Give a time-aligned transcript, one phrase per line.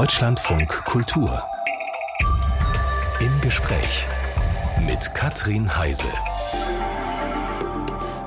[0.00, 1.42] Deutschlandfunk Kultur.
[3.20, 4.08] Im Gespräch
[4.86, 6.08] mit Katrin Heise.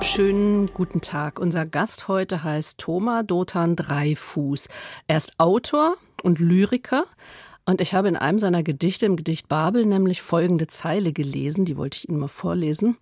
[0.03, 1.39] Schönen guten Tag.
[1.39, 4.69] Unser Gast heute heißt Thomas Dothan Dreifuß.
[5.07, 7.05] Er ist Autor und Lyriker.
[7.65, 11.75] Und ich habe in einem seiner Gedichte, im Gedicht Babel, nämlich folgende Zeile gelesen, die
[11.75, 12.97] wollte ich Ihnen mal vorlesen.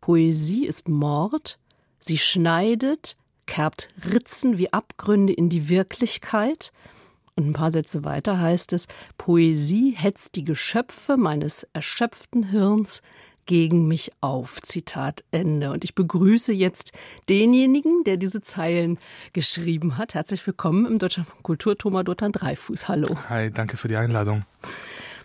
[0.00, 1.60] Poesie ist Mord,
[2.00, 3.16] sie schneidet,
[3.46, 6.72] kerbt Ritzen wie Abgründe in die Wirklichkeit.
[7.38, 8.88] Und ein paar Sätze weiter heißt es,
[9.18, 13.02] Poesie hetzt die Geschöpfe meines erschöpften Hirns
[13.44, 14.62] gegen mich auf.
[14.62, 15.70] Zitat Ende.
[15.70, 16.92] Und ich begrüße jetzt
[17.28, 18.98] denjenigen, der diese Zeilen
[19.34, 20.14] geschrieben hat.
[20.14, 22.88] Herzlich willkommen im Deutschland von Kultur, Thomas Dottan Dreifuß.
[22.88, 23.14] Hallo.
[23.28, 24.46] Hi, danke für die Einladung.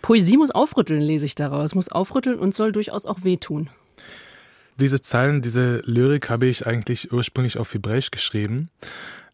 [0.02, 1.74] Poesie muss aufrütteln, lese ich daraus.
[1.74, 3.70] Muss aufrütteln und soll durchaus auch wehtun.
[4.78, 8.68] Diese Zeilen, diese Lyrik habe ich eigentlich ursprünglich auf Hebräisch geschrieben.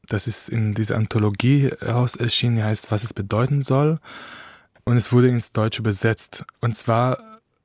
[0.09, 3.99] Das ist in dieser Anthologie heraus erschienen, die heißt, was es bedeuten soll.
[4.85, 6.45] Und es wurde ins Deutsche übersetzt.
[6.60, 7.19] Und zwar,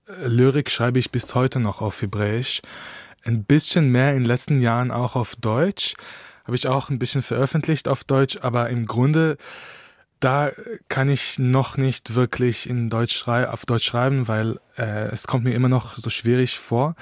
[0.08, 2.62] äh, Lyrik schreibe ich bis heute noch auf Hebräisch.
[3.24, 5.96] Ein bisschen mehr in den letzten Jahren auch auf Deutsch.
[6.44, 9.38] Habe ich auch ein bisschen veröffentlicht auf Deutsch, aber im Grunde,
[10.20, 10.52] da
[10.90, 15.54] kann ich noch nicht wirklich in Deutsch auf Deutsch schreiben, weil äh, es kommt mir
[15.54, 16.96] immer noch so schwierig vor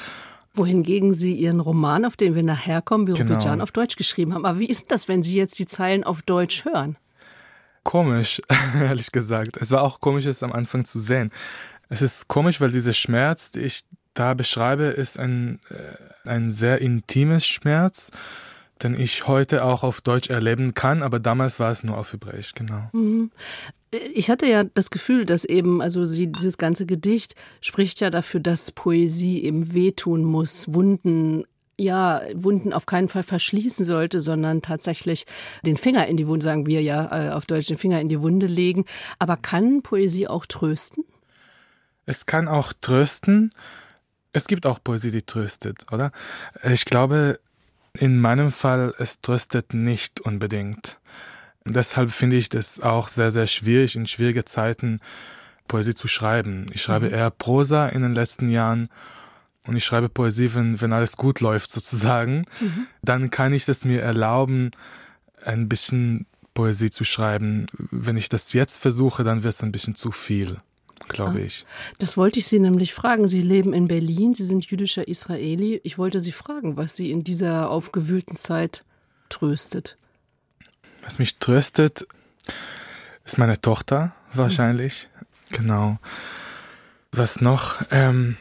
[0.53, 3.63] wohingegen Sie Ihren Roman, auf den wir nachher kommen, Birobijan, genau.
[3.63, 4.45] auf Deutsch geschrieben haben.
[4.45, 6.97] Aber wie ist das, wenn Sie jetzt die Zeilen auf Deutsch hören?
[7.83, 8.41] Komisch,
[8.79, 9.57] ehrlich gesagt.
[9.57, 11.31] Es war auch komisch, es am Anfang zu sehen.
[11.89, 16.79] Es ist komisch, weil dieser Schmerz, den ich da beschreibe, ist ein, äh, ein sehr
[16.79, 18.11] intimes Schmerz
[18.83, 22.53] den ich heute auch auf Deutsch erleben kann, aber damals war es nur auf Hebräisch,
[22.53, 22.89] genau.
[22.93, 23.31] Mhm.
[24.13, 28.39] Ich hatte ja das Gefühl, dass eben, also sie, dieses ganze Gedicht spricht ja dafür,
[28.39, 31.43] dass Poesie eben wehtun muss, Wunden
[31.77, 35.25] ja, Wunden auf keinen Fall verschließen sollte, sondern tatsächlich
[35.65, 38.21] den Finger in die Wunde, sagen wir ja äh, auf Deutsch, den Finger in die
[38.21, 38.85] Wunde legen.
[39.17, 41.03] Aber kann Poesie auch trösten?
[42.05, 43.49] Es kann auch trösten.
[44.31, 46.11] Es gibt auch Poesie, die tröstet, oder?
[46.63, 47.39] Ich glaube,
[47.97, 50.99] in meinem Fall, es tröstet nicht unbedingt.
[51.65, 54.99] Deshalb finde ich das auch sehr, sehr schwierig, in schwierigen Zeiten
[55.67, 56.65] Poesie zu schreiben.
[56.73, 57.13] Ich schreibe mhm.
[57.13, 58.89] eher Prosa in den letzten Jahren
[59.67, 62.45] und ich schreibe Poesie, wenn, wenn alles gut läuft sozusagen.
[62.59, 62.87] Mhm.
[63.01, 64.71] Dann kann ich das mir erlauben,
[65.43, 67.67] ein bisschen Poesie zu schreiben.
[67.91, 70.57] Wenn ich das jetzt versuche, dann wird es ein bisschen zu viel
[71.07, 71.65] glaube ah, ich.
[71.99, 73.27] Das wollte ich Sie nämlich fragen.
[73.27, 75.81] Sie leben in Berlin, Sie sind jüdischer Israeli.
[75.83, 78.85] Ich wollte Sie fragen, was Sie in dieser aufgewühlten Zeit
[79.29, 79.97] tröstet.
[81.03, 82.07] Was mich tröstet,
[83.25, 85.07] ist meine Tochter wahrscheinlich.
[85.13, 85.55] Mhm.
[85.55, 85.97] Genau.
[87.11, 87.81] Was noch?
[87.91, 88.37] Ähm,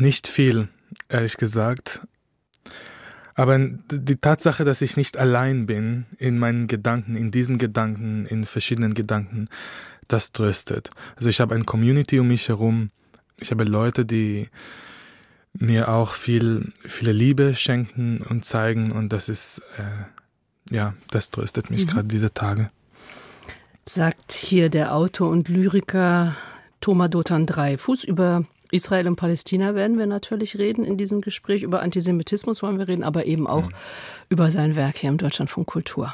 [0.00, 0.68] nicht viel,
[1.08, 2.00] ehrlich gesagt.
[3.34, 8.46] Aber die Tatsache, dass ich nicht allein bin in meinen Gedanken, in diesen Gedanken, in
[8.46, 9.48] verschiedenen Gedanken,
[10.06, 10.90] das tröstet.
[11.16, 12.90] Also ich habe eine Community um mich herum.
[13.40, 14.48] Ich habe Leute, die
[15.54, 21.70] mir auch viel, viele Liebe schenken und zeigen und das ist, äh, ja, das tröstet
[21.70, 21.90] mich mhm.
[21.90, 22.70] gerade diese Tage.
[23.84, 26.34] Sagt hier der Autor und Lyriker
[26.80, 31.62] Thomas Dotan Dreifuß über Israel und Palästina werden wir natürlich reden in diesem Gespräch.
[31.62, 33.74] Über Antisemitismus wollen wir reden, aber eben auch mhm.
[34.30, 36.12] über sein Werk hier im Deutschlandfunk Kultur.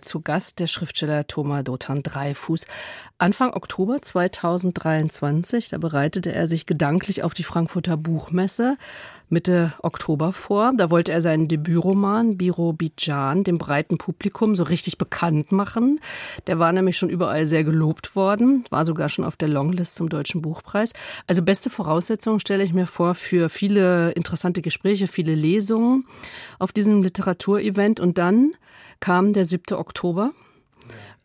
[0.00, 2.66] Zu Gast der Schriftsteller Thomas Dothan Dreifuß.
[3.18, 8.76] Anfang Oktober 2023, da bereitete er sich gedanklich auf die Frankfurter Buchmesse
[9.30, 10.72] Mitte Oktober vor.
[10.76, 16.00] Da wollte er seinen Debütroman Biro Bijan dem breiten Publikum so richtig bekannt machen.
[16.46, 20.08] Der war nämlich schon überall sehr gelobt worden, war sogar schon auf der Longlist zum
[20.08, 20.92] Deutschen Buchpreis.
[21.26, 26.06] Also beste Voraussetzungen stelle ich mir vor für viele interessante Gespräche, viele Lesungen
[26.58, 28.00] auf diesem Literaturevent.
[28.00, 28.52] Und dann
[29.00, 29.76] kam der 7.
[29.76, 30.32] Oktober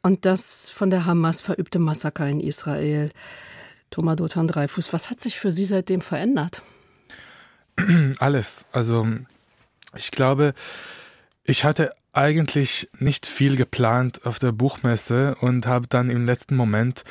[0.01, 3.11] und das von der Hamas verübte Massaker in Israel.
[3.89, 6.63] Thomas Dothan Dreifuß, was hat sich für Sie seitdem verändert?
[8.19, 8.65] Alles.
[8.71, 9.07] Also
[9.95, 10.53] ich glaube,
[11.43, 17.03] ich hatte eigentlich nicht viel geplant auf der Buchmesse und habe dann im letzten Moment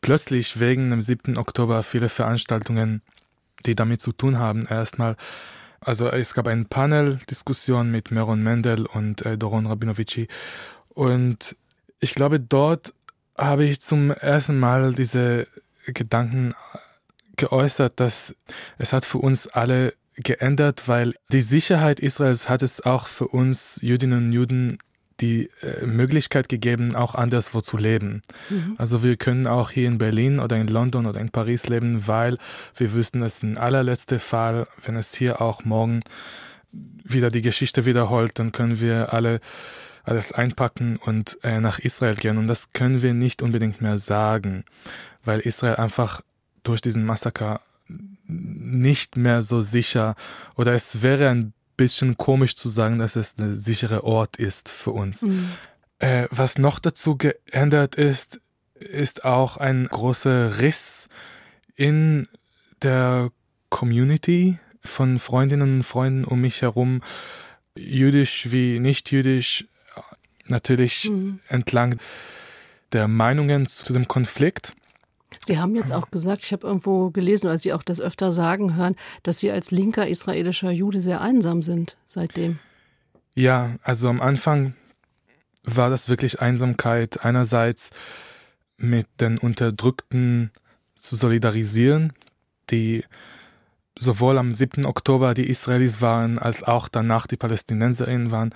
[0.00, 1.38] plötzlich wegen dem 7.
[1.38, 3.00] Oktober viele Veranstaltungen,
[3.64, 5.16] die damit zu tun haben, erstmal
[5.80, 10.28] also es gab eine Panel-Diskussion mit Meron Mendel und äh, Doron Rabinovici
[10.88, 11.56] und
[12.00, 12.94] ich glaube, dort
[13.36, 15.46] habe ich zum ersten Mal diese
[15.86, 16.54] Gedanken
[17.36, 18.34] geäußert, dass
[18.78, 23.78] es hat für uns alle geändert, weil die Sicherheit Israels hat es auch für uns
[23.82, 24.78] Jüdinnen und Juden
[25.20, 28.22] die äh, Möglichkeit gegeben, auch anderswo zu leben.
[28.50, 28.74] Mhm.
[28.78, 32.36] Also wir können auch hier in Berlin oder in London oder in Paris leben, weil
[32.76, 36.00] wir wüssten, es ist ein allerletzter Fall, wenn es hier auch morgen
[36.72, 39.40] wieder die Geschichte wiederholt, dann können wir alle
[40.04, 42.36] alles einpacken und äh, nach Israel gehen.
[42.36, 44.64] Und das können wir nicht unbedingt mehr sagen,
[45.24, 46.20] weil Israel einfach
[46.64, 47.60] durch diesen Massaker
[48.26, 50.16] nicht mehr so sicher
[50.56, 54.90] oder es wäre ein bisschen komisch zu sagen, dass es ein sicherer Ort ist für
[54.90, 55.22] uns.
[55.22, 55.50] Mhm.
[55.98, 58.40] Äh, was noch dazu geändert ist,
[58.74, 61.08] ist auch ein großer Riss
[61.76, 62.28] in
[62.82, 63.30] der
[63.70, 67.02] Community von Freundinnen und Freunden um mich herum,
[67.76, 69.66] jüdisch wie nicht jüdisch,
[70.46, 71.40] natürlich mhm.
[71.48, 71.98] entlang
[72.92, 74.74] der Meinungen zu dem Konflikt.
[75.46, 78.76] Sie haben jetzt auch gesagt, ich habe irgendwo gelesen, als Sie auch das öfter sagen
[78.76, 82.58] hören, dass Sie als linker israelischer Jude sehr einsam sind seitdem.
[83.34, 84.74] Ja, also am Anfang
[85.64, 87.24] war das wirklich Einsamkeit.
[87.24, 87.90] Einerseits
[88.76, 90.50] mit den Unterdrückten
[90.94, 92.12] zu solidarisieren,
[92.70, 93.04] die
[93.96, 94.84] sowohl am 7.
[94.86, 98.54] Oktober die Israelis waren, als auch danach die Palästinenserinnen waren.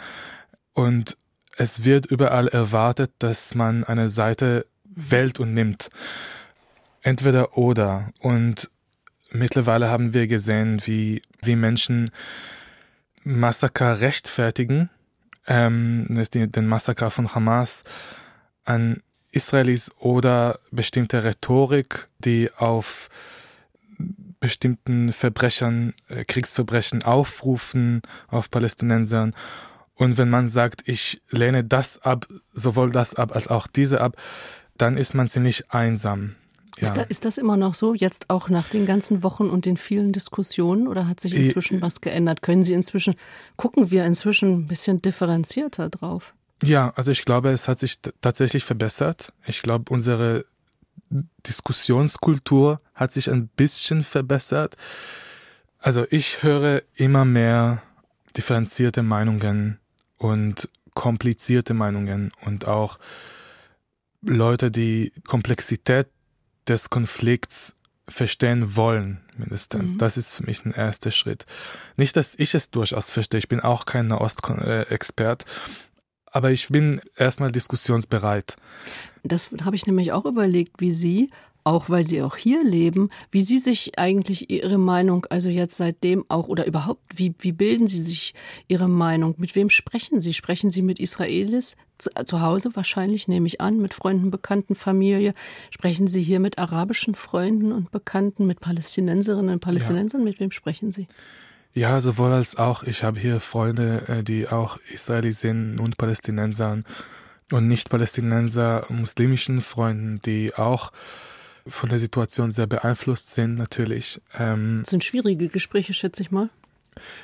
[0.73, 1.17] Und
[1.57, 5.91] es wird überall erwartet, dass man eine Seite wählt und nimmt.
[7.03, 8.13] Entweder oder.
[8.21, 8.71] Und
[9.31, 12.11] mittlerweile haben wir gesehen, wie, wie Menschen
[13.23, 14.91] Massaker rechtfertigen,
[15.47, 17.85] ähm, den Massaker von Hamas
[18.65, 23.09] an Israelis oder bestimmte Rhetorik, die auf
[24.41, 29.35] bestimmten Verbrechern, äh, Kriegsverbrechen aufrufen, auf Palästinensern.
[29.95, 34.17] Und wenn man sagt, ich lehne das ab, sowohl das ab als auch diese ab,
[34.77, 36.37] dann ist man ziemlich einsam.
[36.81, 36.87] Ja.
[36.87, 39.77] Ist, da, ist, das immer noch so, jetzt auch nach den ganzen Wochen und den
[39.77, 42.43] vielen Diskussionen oder hat sich inzwischen was geändert?
[42.43, 43.15] Können Sie inzwischen,
[43.57, 46.35] gucken wir inzwischen ein bisschen differenzierter drauf?
[46.63, 49.33] Ja, also ich glaube, es hat sich tatsächlich verbessert.
[49.47, 50.45] Ich glaube, unsere
[51.47, 54.77] Diskussionskultur hat sich ein bisschen verbessert.
[55.79, 57.83] Also ich höre immer mehr
[58.37, 59.79] differenzierte Meinungen
[60.19, 62.99] und komplizierte Meinungen und auch
[64.23, 66.09] Leute, die Komplexität
[66.69, 67.75] des Konflikts
[68.09, 69.93] verstehen wollen, mindestens.
[69.93, 69.99] Mhm.
[69.99, 71.45] Das ist für mich ein erster Schritt.
[71.97, 75.45] Nicht, dass ich es durchaus verstehe, ich bin auch kein Nahost-Expert,
[76.27, 78.57] aber ich bin erstmal diskussionsbereit.
[79.23, 81.31] Das habe ich nämlich auch überlegt, wie Sie,
[81.65, 86.25] auch weil Sie auch hier leben, wie Sie sich eigentlich Ihre Meinung, also jetzt seitdem
[86.29, 88.35] auch oder überhaupt, wie, wie bilden Sie sich
[88.69, 89.35] Ihre Meinung?
[89.37, 90.33] Mit wem sprechen Sie?
[90.33, 95.35] Sprechen Sie mit Israelis zu, zu Hause wahrscheinlich, nehme ich an, mit Freunden, Bekannten, Familie?
[95.71, 100.21] Sprechen Sie hier mit arabischen Freunden und Bekannten, mit Palästinenserinnen und Palästinensern?
[100.21, 100.25] Ja.
[100.25, 101.09] Mit wem sprechen Sie?
[101.75, 102.83] Ja, sowohl als auch.
[102.83, 106.83] Ich habe hier Freunde, äh, die auch Israelis sind und Palästinenser
[107.53, 110.93] und nicht-Palästinenser, muslimischen Freunden, die auch
[111.67, 114.21] von der Situation sehr beeinflusst sind, natürlich.
[114.39, 116.49] Ähm, das sind schwierige Gespräche, schätze ich mal.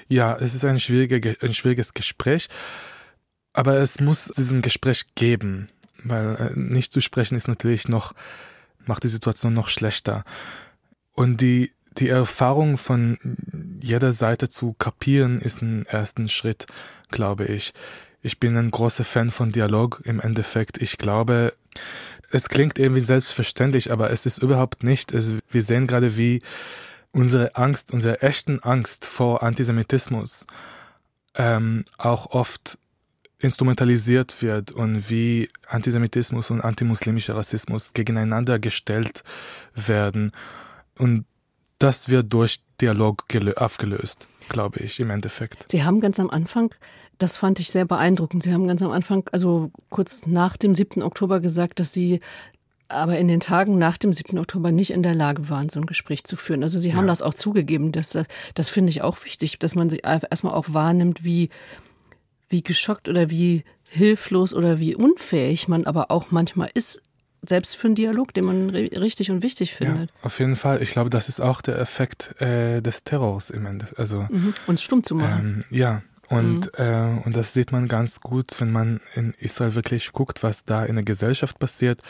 [0.08, 2.48] Ja, es ist ein, schwierige, ein schwieriges Gespräch,
[3.54, 5.70] aber es muss diesen Gespräch geben,
[6.02, 8.14] weil äh, nicht zu sprechen ist natürlich noch,
[8.84, 10.24] macht die Situation noch schlechter.
[11.14, 13.18] Und die die Erfahrung von
[13.80, 16.66] jeder Seite zu kapieren ist ein ersten Schritt,
[17.10, 17.72] glaube ich.
[18.20, 20.78] Ich bin ein großer Fan von Dialog im Endeffekt.
[20.82, 21.54] Ich glaube,
[22.30, 25.12] es klingt irgendwie selbstverständlich, aber es ist überhaupt nicht.
[25.12, 26.42] Es, wir sehen gerade, wie
[27.12, 30.46] unsere Angst, unsere echten Angst vor Antisemitismus
[31.36, 32.78] ähm, auch oft
[33.44, 39.22] instrumentalisiert wird und wie Antisemitismus und antimuslimischer Rassismus gegeneinander gestellt
[39.74, 40.32] werden.
[40.98, 41.26] Und
[41.78, 43.24] das wird durch Dialog
[43.56, 45.70] aufgelöst, glaube ich, im Endeffekt.
[45.70, 46.74] Sie haben ganz am Anfang,
[47.18, 51.02] das fand ich sehr beeindruckend, Sie haben ganz am Anfang, also kurz nach dem 7.
[51.02, 52.20] Oktober gesagt, dass Sie
[52.88, 54.38] aber in den Tagen nach dem 7.
[54.38, 56.62] Oktober nicht in der Lage waren, so ein Gespräch zu führen.
[56.62, 57.08] Also Sie haben ja.
[57.08, 57.92] das auch zugegeben.
[57.92, 58.18] Das,
[58.54, 61.50] das finde ich auch wichtig, dass man sich erstmal auch wahrnimmt, wie,
[62.54, 67.02] wie geschockt oder wie hilflos oder wie unfähig man aber auch manchmal ist,
[67.42, 70.10] selbst für einen Dialog, den man richtig und wichtig findet.
[70.10, 70.80] Ja, auf jeden Fall.
[70.82, 73.98] Ich glaube, das ist auch der Effekt äh, des Terrors im Endeffekt.
[73.98, 74.54] Also, mhm.
[74.68, 75.64] Uns stumm zu machen.
[75.68, 76.84] Ähm, ja, und, mhm.
[76.84, 80.84] äh, und das sieht man ganz gut, wenn man in Israel wirklich guckt, was da
[80.84, 82.00] in der Gesellschaft passiert.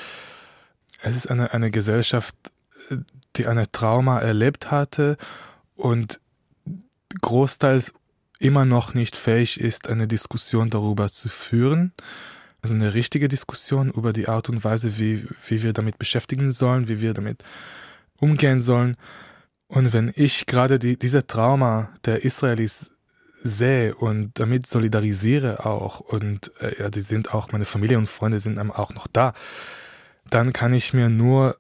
[1.03, 2.35] Es ist eine, eine Gesellschaft,
[3.37, 5.17] die eine Trauma erlebt hatte
[5.75, 6.21] und
[7.23, 7.95] großteils
[8.45, 11.93] immer noch nicht fähig ist, eine Diskussion darüber zu führen
[12.65, 16.89] also eine richtige Diskussion über die Art und Weise, wie, wie wir damit beschäftigen sollen,
[16.89, 17.45] wie wir damit
[18.19, 18.97] umgehen sollen.
[19.69, 22.91] Und wenn ich gerade die, diese Trauma der Israelis
[23.43, 28.41] sehe und damit solidarisiere auch und äh, ja, die sind auch, meine Familie und Freunde
[28.41, 29.35] sind auch noch da,
[30.31, 31.59] dann kann ich mir nur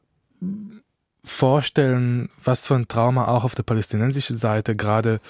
[1.23, 5.21] vorstellen, was für ein Trauma auch auf der palästinensischen Seite gerade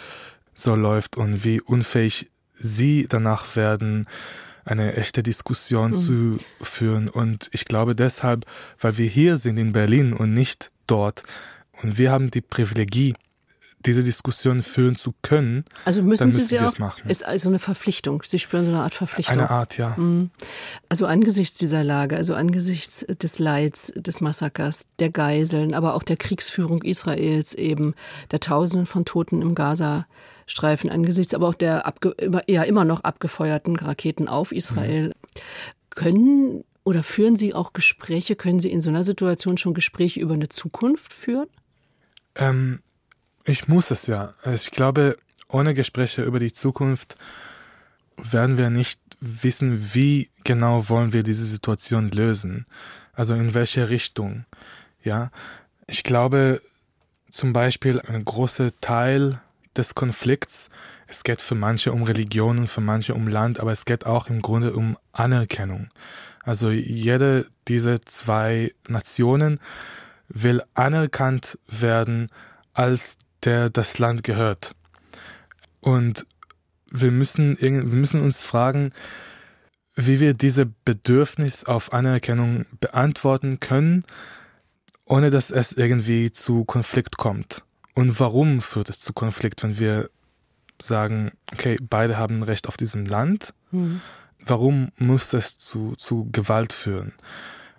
[0.55, 4.07] so läuft und wie unfähig sie danach werden,
[4.65, 5.99] eine echte Diskussion mhm.
[5.99, 6.33] zu
[6.63, 7.09] führen.
[7.09, 8.47] Und ich glaube deshalb,
[8.81, 11.23] weil wir hier sind in Berlin und nicht dort,
[11.83, 13.15] und wir haben die Privilegie,
[13.85, 17.11] diese Diskussion führen zu können, also müssen Sie sie auch, machen.
[17.11, 18.23] Ist also eine Verpflichtung.
[18.25, 19.37] Sie spüren so eine Art Verpflichtung.
[19.37, 19.95] Eine Art, ja.
[19.99, 20.31] Mhm.
[20.89, 26.17] Also angesichts dieser Lage, also angesichts des Leids, des Massakers, der Geiseln, aber auch der
[26.17, 27.95] Kriegsführung Israels eben,
[28.31, 29.55] der Tausenden von Toten im
[30.45, 32.15] Gazastreifen, angesichts aber auch der abge,
[32.47, 35.13] ja immer noch abgefeuerten Raketen auf Israel, mhm.
[35.91, 38.37] können oder führen Sie auch Gespräche?
[38.37, 41.49] Können Sie in so einer Situation schon Gespräche über eine Zukunft führen?
[42.35, 42.81] Ähm,
[43.45, 44.35] ich muss es ja.
[44.53, 45.17] Ich glaube,
[45.49, 47.17] ohne Gespräche über die Zukunft
[48.19, 52.67] werden wir nicht wissen, wie genau wollen wir diese Situation lösen.
[53.15, 54.45] Also in welche Richtung.
[55.03, 55.31] Ja,
[55.87, 56.61] ich glaube
[57.31, 59.41] zum Beispiel ein großer Teil
[59.77, 60.71] des Konflikts,
[61.07, 64.29] es geht für manche um Religion und für manche um Land, aber es geht auch
[64.29, 65.91] im Grunde um Anerkennung.
[66.43, 69.61] Also jede dieser zwei Nationen
[70.29, 72.29] will anerkannt werden
[72.73, 74.75] als der das Land gehört.
[75.81, 76.27] Und
[76.91, 78.93] wir müssen, wir müssen uns fragen,
[79.97, 84.05] wie wir diese Bedürfnis auf Anerkennung beantworten können,
[85.05, 87.63] ohne dass es irgendwie zu Konflikt kommt.
[87.95, 90.11] Und warum führt es zu Konflikt, wenn wir
[90.81, 93.55] sagen, okay, beide haben Recht auf diesem Land?
[93.71, 94.01] Mhm.
[94.45, 97.13] Warum muss es zu, zu Gewalt führen?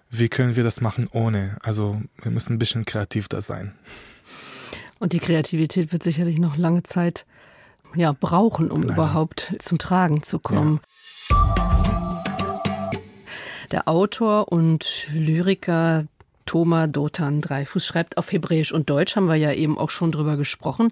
[0.10, 1.58] Wie können wir das machen ohne?
[1.62, 3.76] Also wir müssen ein bisschen kreativ da sein.
[5.00, 7.26] Und die Kreativität wird sicherlich noch lange Zeit
[7.94, 8.94] ja, brauchen, um Leider.
[8.94, 10.80] überhaupt zum Tragen zu kommen.
[11.30, 11.52] Ja.
[13.72, 16.06] Der Autor und Lyriker
[16.46, 20.38] Thomas Dotan Dreifuß schreibt auf Hebräisch und Deutsch, haben wir ja eben auch schon drüber
[20.38, 20.92] gesprochen.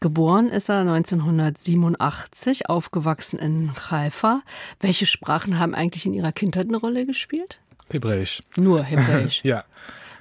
[0.00, 4.42] Geboren ist er 1987, aufgewachsen in Haifa.
[4.80, 7.60] Welche Sprachen haben eigentlich in Ihrer Kindheit eine Rolle gespielt?
[7.88, 8.42] Hebräisch.
[8.56, 9.42] Nur Hebräisch.
[9.44, 9.64] ja.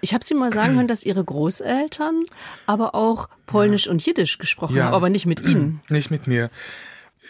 [0.02, 2.26] Ich habe Sie mal sagen hören, dass Ihre Großeltern
[2.68, 3.92] aber auch Polnisch ja.
[3.92, 4.86] und Jiddisch gesprochen ja.
[4.86, 5.82] haben, aber nicht mit Ihnen.
[5.90, 6.52] Nicht mit mir.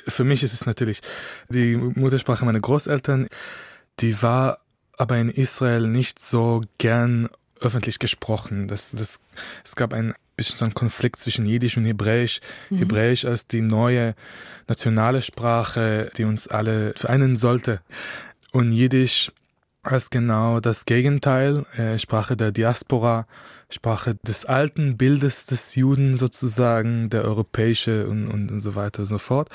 [0.08, 1.02] Für mich ist es natürlich
[1.48, 3.28] die Muttersprache meiner Großeltern.
[4.02, 4.60] Die war
[4.98, 8.68] aber in Israel nicht so gern öffentlich gesprochen.
[8.68, 9.20] Das, das,
[9.64, 12.42] es gab ein bisschen so einen Konflikt zwischen Jiddisch und Hebräisch.
[12.70, 12.78] Mhm.
[12.80, 14.16] Hebräisch als die neue
[14.68, 17.82] nationale Sprache, die uns alle vereinen sollte.
[18.52, 19.32] Und Jiddisch
[19.84, 23.28] als genau das Gegenteil, äh, Sprache der Diaspora,
[23.70, 29.06] Sprache des alten Bildes des Juden sozusagen, der europäische und, und, und so weiter und
[29.06, 29.50] so fort.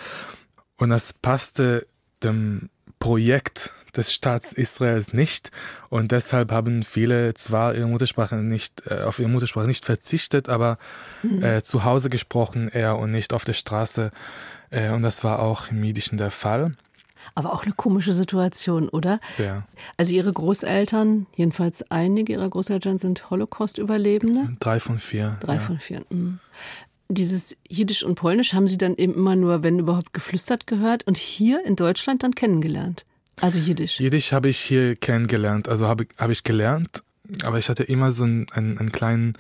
[0.77, 1.87] Und das passte
[2.23, 5.51] dem Projekt des Staats Israels nicht
[5.89, 10.79] und deshalb haben viele zwar ihre Muttersprache nicht äh, auf ihre Muttersprache nicht verzichtet, aber
[11.23, 11.43] mhm.
[11.43, 14.11] äh, zu Hause gesprochen eher und nicht auf der Straße
[14.71, 16.75] äh, und das war auch im Jüdischen der Fall.
[17.35, 19.21] Aber auch eine komische Situation, oder?
[19.29, 19.67] Sehr.
[19.97, 24.57] Also Ihre Großeltern, jedenfalls einige Ihrer Großeltern sind Holocaust-Überlebende?
[24.61, 25.37] Drei von vier.
[25.41, 25.61] Drei ja.
[25.61, 26.03] von vier.
[26.11, 26.41] Mhm.
[27.09, 31.17] Dieses Jiddisch und Polnisch haben Sie dann eben immer nur, wenn überhaupt, geflüstert gehört und
[31.17, 33.05] hier in Deutschland dann kennengelernt?
[33.41, 34.01] Also Jiddisch?
[34.01, 37.03] Jiddisch habe ich hier kennengelernt, also habe hab ich gelernt,
[37.45, 39.35] aber ich hatte immer so einen, einen, einen kleinen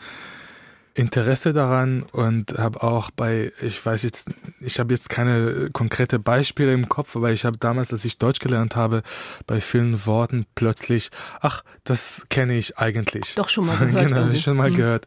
[0.94, 4.30] Interesse daran und habe auch bei, ich weiß jetzt,
[4.60, 8.40] ich habe jetzt keine konkrete Beispiele im Kopf, aber ich habe damals, als ich Deutsch
[8.40, 9.02] gelernt habe,
[9.46, 13.34] bei vielen Worten plötzlich, ach, das kenne ich eigentlich.
[13.36, 14.08] Doch schon mal gehört.
[14.08, 14.76] genau, schon mal mhm.
[14.76, 15.06] gehört.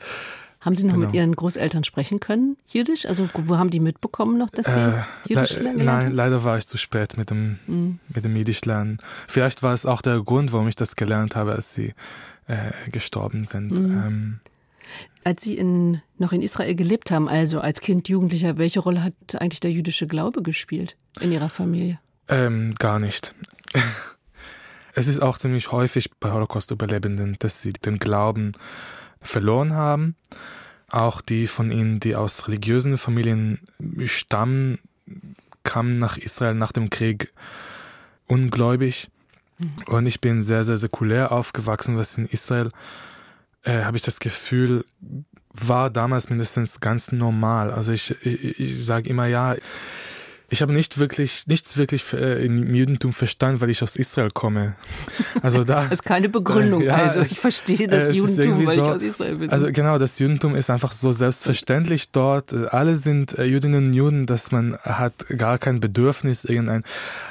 [0.63, 1.07] Haben Sie noch genau.
[1.07, 3.05] mit Ihren Großeltern sprechen können, Jiddisch?
[3.05, 5.83] Also wo haben die mitbekommen noch, dass Sie äh, Jiddisch lernen?
[5.83, 7.99] Nein, leider war ich zu spät mit dem, mhm.
[8.13, 8.99] mit dem Jiddisch lernen.
[9.27, 11.93] Vielleicht war es auch der Grund, warum ich das gelernt habe, als Sie
[12.47, 13.71] äh, gestorben sind.
[13.71, 13.91] Mhm.
[13.91, 14.39] Ähm,
[15.23, 19.13] als Sie in, noch in Israel gelebt haben, also als Kind, Jugendlicher, welche Rolle hat
[19.39, 21.99] eigentlich der jüdische Glaube gespielt in Ihrer Familie?
[22.29, 23.35] Ähm, gar nicht.
[24.93, 28.53] es ist auch ziemlich häufig bei Holocaust-Überlebenden, dass sie den Glauben
[29.23, 30.15] verloren haben.
[30.89, 33.59] Auch die von ihnen, die aus religiösen Familien
[34.05, 34.79] stammen,
[35.63, 37.33] kamen nach Israel nach dem Krieg
[38.27, 39.09] ungläubig.
[39.57, 39.71] Mhm.
[39.87, 42.69] Und ich bin sehr, sehr säkulär aufgewachsen, was in Israel
[43.63, 44.85] äh, habe ich das Gefühl,
[45.53, 47.71] war damals mindestens ganz normal.
[47.71, 49.55] Also ich, ich, ich sage immer, ja,
[50.53, 54.75] ich habe nicht wirklich, nichts wirklich äh, im Judentum verstanden, weil ich aus Israel komme.
[55.41, 55.83] Also da.
[55.89, 56.83] das ist keine Begründung.
[56.83, 59.49] Äh, ja, also ich verstehe das äh, Judentum, weil so, ich aus Israel bin.
[59.49, 62.53] Also genau, das Judentum ist einfach so selbstverständlich dort.
[62.53, 66.83] Alle sind äh, Judinnen und Juden, dass man hat gar kein Bedürfnis irgendein.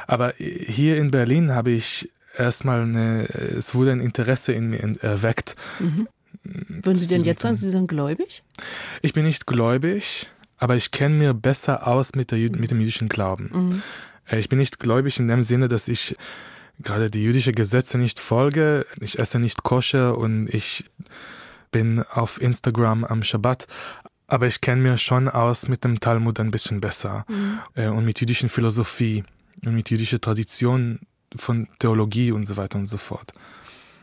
[0.08, 5.54] Aber hier in Berlin habe ich erstmal eine, es wurde ein Interesse in mir erweckt.
[5.78, 6.08] Mhm.
[6.42, 8.42] Würden Sie denn jetzt sagen, Sie sind gläubig?
[9.00, 10.28] Ich bin nicht gläubig,
[10.62, 13.50] aber ich kenne mir besser aus mit, der, mit dem jüdischen Glauben.
[13.52, 13.82] Mhm.
[14.26, 16.16] Äh, ich bin nicht gläubig in dem Sinne, dass ich
[16.78, 18.86] gerade die jüdische Gesetze nicht folge.
[19.00, 20.84] Ich esse nicht koscher und ich
[21.72, 23.66] bin auf Instagram am Shabbat.
[24.28, 27.58] Aber ich kenne mir schon aus mit dem Talmud ein bisschen besser mhm.
[27.74, 29.24] äh, und mit jüdischen Philosophie
[29.66, 31.00] und mit jüdischer Tradition
[31.34, 33.32] von Theologie und so weiter und so fort.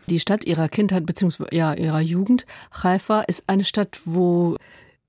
[0.07, 1.55] Die Stadt ihrer Kindheit bzw.
[1.55, 2.45] Ja, ihrer Jugend,
[2.83, 4.57] Haifa, ist eine Stadt, wo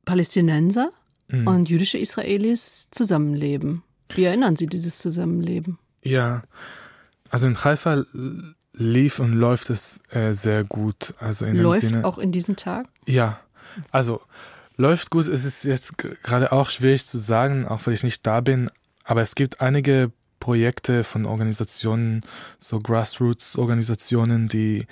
[0.05, 0.93] Palästinenser
[1.31, 1.47] mhm.
[1.47, 3.83] und jüdische Israelis zusammenleben.
[4.15, 5.79] Wie erinnern Sie dieses Zusammenleben?
[6.03, 6.43] Ja,
[7.31, 8.05] also in Haifa
[8.73, 11.15] lief und läuft es äh, sehr gut.
[11.19, 12.89] Also in läuft Sinne, auch in diesen Tagen?
[13.07, 13.39] Ja,
[13.91, 14.21] also
[14.77, 15.29] läuft gut.
[15.29, 18.71] Es ist jetzt gerade auch schwierig zu sagen, auch weil ich nicht da bin.
[19.05, 22.23] Aber es gibt einige Projekte von Organisationen,
[22.59, 24.87] so Grassroots-Organisationen, die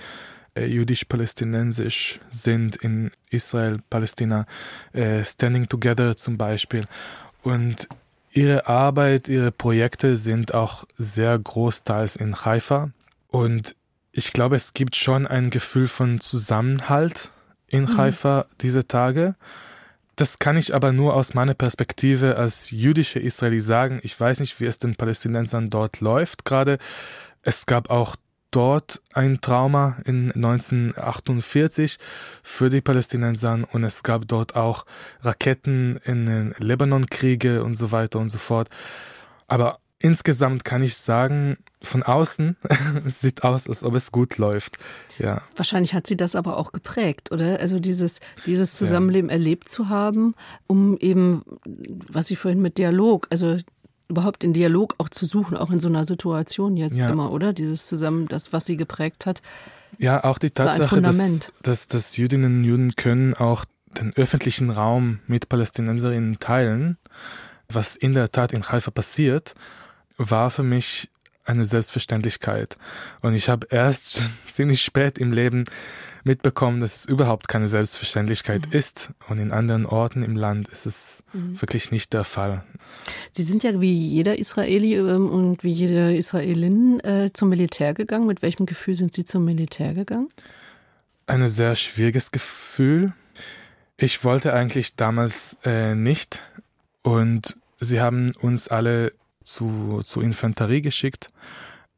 [0.67, 4.47] jüdisch-palästinensisch sind in Israel, Palästina,
[4.93, 6.85] äh, Standing Together zum Beispiel.
[7.43, 7.89] Und
[8.33, 12.91] ihre Arbeit, ihre Projekte sind auch sehr großteils in Haifa.
[13.29, 13.75] Und
[14.13, 17.31] ich glaube, es gibt schon ein Gefühl von Zusammenhalt
[17.67, 17.97] in mhm.
[17.97, 19.35] Haifa diese Tage.
[20.17, 24.01] Das kann ich aber nur aus meiner Perspektive als jüdische Israeli sagen.
[24.03, 26.79] Ich weiß nicht, wie es den Palästinensern dort läuft gerade.
[27.43, 28.17] Es gab auch
[28.51, 31.99] dort ein Trauma in 1948
[32.43, 34.87] für die Palästinenser und es gab dort auch
[35.21, 38.69] Raketen in den Libanon-Kriege und so weiter und so fort.
[39.47, 42.57] Aber insgesamt kann ich sagen, von außen
[43.07, 44.79] es sieht aus, als ob es gut läuft.
[45.19, 45.43] Ja.
[45.57, 47.61] Wahrscheinlich hat sie das aber auch geprägt, oder?
[47.61, 49.35] Also dieses, dieses Zusammenleben ja.
[49.35, 50.35] erlebt zu haben,
[50.67, 51.43] um eben,
[52.13, 53.59] was Sie vorhin mit Dialog, also
[54.09, 57.09] überhaupt den Dialog auch zu suchen, auch in so einer Situation jetzt ja.
[57.11, 57.53] immer, oder?
[57.53, 59.43] Dieses Zusammen, das, was sie geprägt hat.
[59.99, 63.65] Ja, auch die Tatsache, dass, dass, dass Jüdinnen und Juden können auch
[63.99, 66.99] den öffentlichen Raum mit Palästinenserinnen teilen,
[67.69, 69.55] was in der Tat in Haifa passiert,
[70.17, 71.11] war für mich
[71.49, 72.77] eine Selbstverständlichkeit.
[73.21, 75.65] Und ich habe erst ziemlich spät im Leben
[76.25, 78.73] mitbekommen, dass es überhaupt keine Selbstverständlichkeit mhm.
[78.73, 79.11] ist.
[79.29, 81.61] Und in anderen Orten im Land ist es mhm.
[81.61, 82.65] wirklich nicht der Fall.
[83.33, 88.27] Sie sind ja wie jeder Israeli ähm, und wie jede Israelin äh, zum Militär gegangen.
[88.27, 90.29] Mit welchem Gefühl sind Sie zum Militär gegangen?
[91.27, 93.13] Ein sehr schwieriges Gefühl.
[93.97, 96.41] Ich wollte eigentlich damals äh, nicht.
[97.03, 99.13] Und sie haben uns alle
[99.49, 101.31] zu, zur Infanterie geschickt.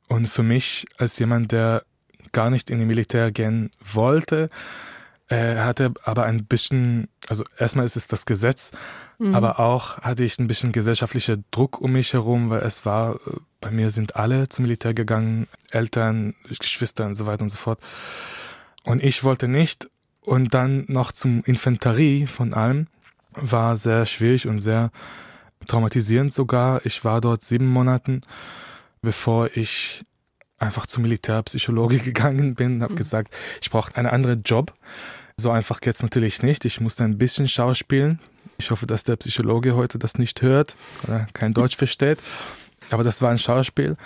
[0.09, 1.85] Und für mich als jemand, der
[2.33, 4.51] gar nicht in die Militär gehen wollte,
[5.29, 8.73] äh, hatte aber ein bisschen, also erstmal ist es das Gesetz,
[9.19, 9.35] mhm.
[9.35, 13.37] aber auch hatte ich ein bisschen gesellschaftlicher Druck um mich herum, weil es war, äh,
[13.61, 17.79] bei mir sind alle zum Militär gegangen, Eltern, Geschwister und so weiter und so fort.
[18.85, 19.89] Und ich wollte nicht.
[20.23, 22.89] Und dann noch zum Infanterie von allem
[23.33, 24.91] war sehr schwierig und sehr
[25.67, 26.85] traumatisierend sogar.
[26.85, 28.23] Ich war dort sieben Monaten,
[29.03, 30.03] bevor ich
[30.59, 32.99] einfach zum Militärpsychologe gegangen bin, habe mhm.
[32.99, 34.73] gesagt, ich brauche einen anderen Job.
[35.37, 36.65] So einfach geht's natürlich nicht.
[36.65, 38.21] Ich musste ein bisschen schauspielen.
[38.59, 42.23] Ich hoffe, dass der Psychologe heute das nicht hört oder kein Deutsch versteht.
[42.91, 43.97] Aber das war ein Schauspiel.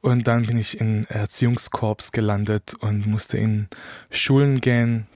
[0.00, 3.68] Und dann bin ich in Erziehungskorps gelandet und musste in
[4.10, 5.06] Schulen gehen.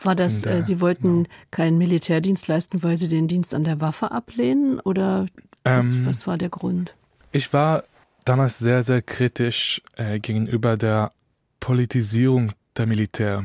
[0.00, 1.30] War das, der, äh, Sie wollten ja.
[1.50, 4.80] keinen Militärdienst leisten, weil Sie den Dienst an der Waffe ablehnen?
[4.80, 5.26] Oder
[5.64, 6.94] was, ähm, was war der Grund?
[7.32, 7.84] Ich war
[8.24, 11.12] damals sehr, sehr kritisch äh, gegenüber der
[11.60, 13.44] Politisierung der Militär.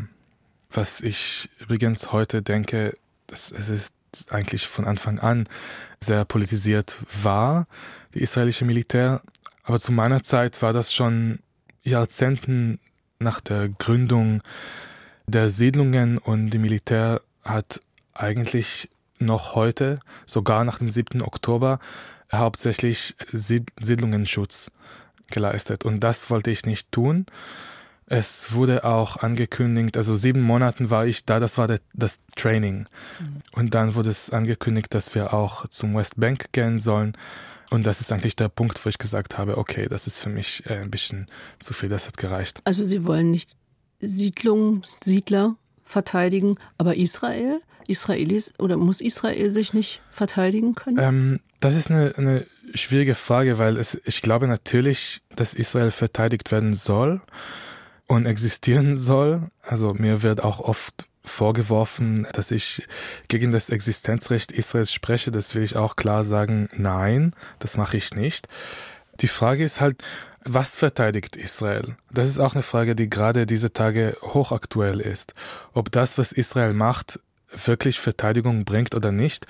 [0.72, 2.94] Was ich übrigens heute denke,
[3.28, 3.94] dass es ist
[4.30, 5.48] eigentlich von Anfang an
[6.02, 7.68] sehr politisiert war,
[8.14, 9.22] die israelische Militär.
[9.64, 11.40] Aber zu meiner Zeit war das schon
[11.84, 12.80] Jahrzehnten
[13.20, 14.42] nach der Gründung
[15.28, 17.82] der Siedlungen und die Militär hat
[18.14, 21.22] eigentlich noch heute, sogar nach dem 7.
[21.22, 21.80] Oktober,
[22.32, 24.72] hauptsächlich Siedlungenschutz
[25.32, 25.86] geleistet.
[25.86, 27.26] Und das wollte ich nicht tun.
[28.08, 32.88] Es wurde auch angekündigt, also sieben Monaten war ich da, das war der, das Training.
[33.20, 33.42] Mhm.
[33.54, 37.14] Und dann wurde es angekündigt, dass wir auch zum Westbank gehen sollen.
[37.72, 40.64] Und das ist eigentlich der Punkt, wo ich gesagt habe, okay, das ist für mich
[40.68, 41.26] äh, ein bisschen
[41.60, 42.62] zu viel, das hat gereicht.
[42.64, 43.56] Also Sie wollen nicht
[44.08, 47.62] Siedlungen, Siedler verteidigen, aber Israel?
[47.88, 50.98] Israelis oder muss Israel sich nicht verteidigen können?
[51.00, 56.52] Ähm, das ist eine, eine schwierige Frage, weil es, ich glaube natürlich, dass Israel verteidigt
[56.52, 57.22] werden soll
[58.08, 59.50] und existieren soll.
[59.62, 62.88] Also mir wird auch oft vorgeworfen, dass ich
[63.28, 65.32] gegen das Existenzrecht Israels spreche.
[65.32, 68.48] Das will ich auch klar sagen, nein, das mache ich nicht.
[69.22, 70.04] Die Frage ist halt,
[70.46, 71.96] was verteidigt Israel?
[72.12, 75.34] Das ist auch eine Frage, die gerade diese Tage hochaktuell ist.
[75.74, 77.20] Ob das, was Israel macht,
[77.66, 79.48] wirklich Verteidigung bringt oder nicht.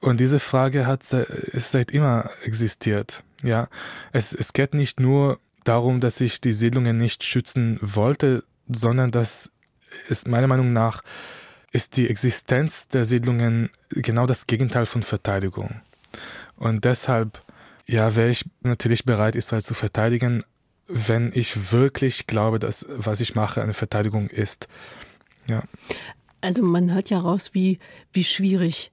[0.00, 3.22] Und diese Frage hat ist seit immer existiert.
[3.42, 3.68] Ja,
[4.12, 9.50] es, es geht nicht nur darum, dass ich die Siedlungen nicht schützen wollte, sondern das
[10.08, 11.02] ist meiner Meinung nach
[11.72, 15.80] ist die Existenz der Siedlungen genau das Gegenteil von Verteidigung.
[16.56, 17.42] Und deshalb,
[17.86, 20.44] ja, wäre ich natürlich bereit, Israel zu verteidigen,
[20.88, 24.68] wenn ich wirklich glaube, dass was ich mache eine Verteidigung ist.
[25.48, 25.62] Ja.
[26.40, 27.78] Also man hört ja raus, wie,
[28.12, 28.92] wie schwierig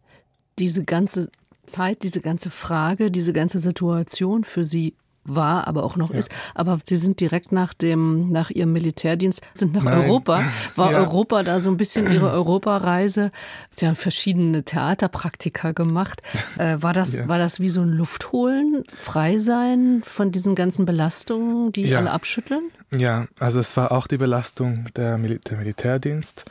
[0.60, 1.30] diese ganze
[1.66, 6.18] Zeit, diese ganze Frage, diese ganze Situation für Sie war, aber auch noch ja.
[6.18, 6.32] ist.
[6.56, 10.06] Aber Sie sind direkt nach dem, nach Ihrem Militärdienst, sind nach Nein.
[10.06, 10.44] Europa.
[10.76, 11.00] War ja.
[11.00, 13.32] Europa da so ein bisschen Ihre Europareise?
[13.72, 16.22] Sie haben verschiedene Theaterpraktika gemacht.
[16.58, 17.28] Äh, war das, ja.
[17.28, 22.72] war das wie so ein Luftholen, frei sein von diesen ganzen Belastungen, die alle abschütteln?
[22.98, 26.46] Ja, also es war auch die Belastung der, Mil der Militärdienst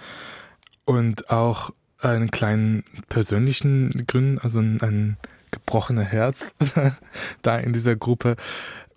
[0.85, 5.17] und auch einen kleinen persönlichen Gründen, also ein, ein
[5.59, 6.55] gebrochenes Herz
[7.43, 8.37] da in dieser Gruppe.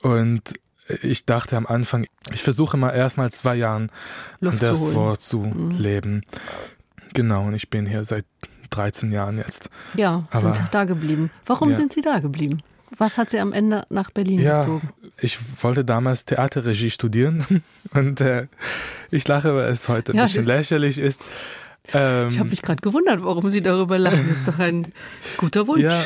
[0.01, 0.41] Und
[1.01, 3.91] ich dachte am Anfang, ich versuche mal erstmal zwei Jahren
[4.39, 5.71] Luft das Wort zu mhm.
[5.77, 6.21] leben.
[7.13, 8.25] Genau, und ich bin hier seit
[8.71, 9.69] 13 Jahren jetzt.
[9.95, 11.29] Ja, Aber, sind da geblieben.
[11.45, 11.75] Warum ja.
[11.75, 12.61] sind Sie da geblieben?
[12.97, 14.89] Was hat Sie am Ende nach Berlin ja, gezogen?
[15.19, 18.47] Ich wollte damals Theaterregie studieren und äh,
[19.11, 21.21] ich lache, weil es heute ein ja, bisschen lächerlich ist.
[21.93, 24.27] Ähm, ich habe mich gerade gewundert, warum Sie darüber lachen.
[24.29, 24.87] Das ist doch ein
[25.37, 25.83] guter Wunsch.
[25.83, 26.03] Ja,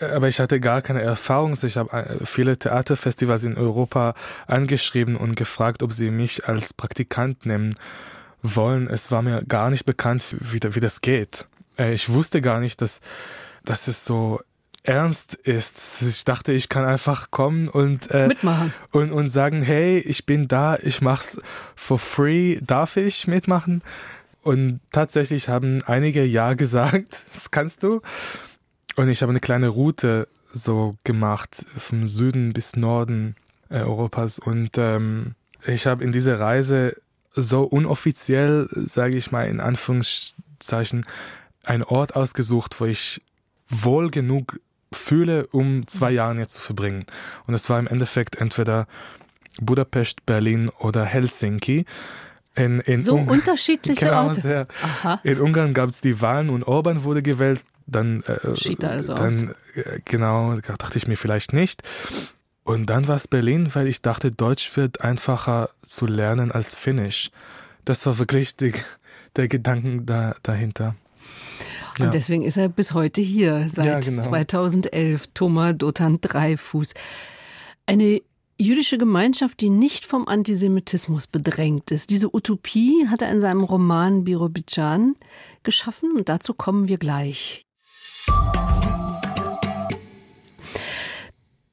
[0.00, 1.56] aber ich hatte gar keine Erfahrung.
[1.62, 4.14] Ich habe äh, viele Theaterfestivals in Europa
[4.46, 7.76] angeschrieben und gefragt, ob sie mich als Praktikant nehmen
[8.42, 8.88] wollen.
[8.88, 11.46] Es war mir gar nicht bekannt, wie, wie das geht.
[11.78, 13.00] Äh, ich wusste gar nicht, dass,
[13.64, 14.40] dass es so
[14.82, 16.02] ernst ist.
[16.02, 20.48] Ich dachte, ich kann einfach kommen und äh, mitmachen und, und sagen, hey, ich bin
[20.48, 21.40] da, ich mach's
[21.74, 23.82] for free, darf ich mitmachen?
[24.42, 28.00] Und tatsächlich haben einige Ja gesagt, das kannst du.
[28.96, 33.36] Und ich habe eine kleine Route so gemacht, vom Süden bis Norden
[33.68, 34.38] äh, Europas.
[34.38, 35.34] Und ähm,
[35.66, 36.96] ich habe in dieser Reise
[37.34, 41.04] so unoffiziell, sage ich mal in Anführungszeichen,
[41.64, 43.20] einen Ort ausgesucht, wo ich
[43.68, 44.60] wohl genug
[44.92, 47.04] fühle, um zwei Jahre jetzt zu verbringen.
[47.46, 48.86] Und es war im Endeffekt entweder
[49.60, 51.84] Budapest, Berlin oder Helsinki.
[52.54, 54.40] In, in so Un unterschiedliche genau, Orte.
[54.40, 54.66] Sehr.
[54.82, 55.20] Aha.
[55.24, 57.62] In Ungarn gab es die Wahlen und Orban wurde gewählt.
[57.86, 59.54] Dann, äh, Schied also dann.
[59.74, 61.82] Äh, genau, dachte ich mir vielleicht nicht.
[62.64, 67.30] Und dann war es Berlin, weil ich dachte, Deutsch wird einfacher zu lernen als Finnisch.
[67.84, 68.72] Das war wirklich die,
[69.36, 70.96] der Gedanke da, dahinter.
[71.98, 72.10] Und ja.
[72.10, 74.22] deswegen ist er bis heute hier, seit ja, genau.
[74.22, 76.94] 2011, Thomas Dotan Dreifuß.
[77.86, 78.20] Eine
[78.58, 82.10] jüdische Gemeinschaft, die nicht vom Antisemitismus bedrängt ist.
[82.10, 85.14] Diese Utopie hat er in seinem Roman Birobidjan
[85.62, 87.65] geschaffen und dazu kommen wir gleich.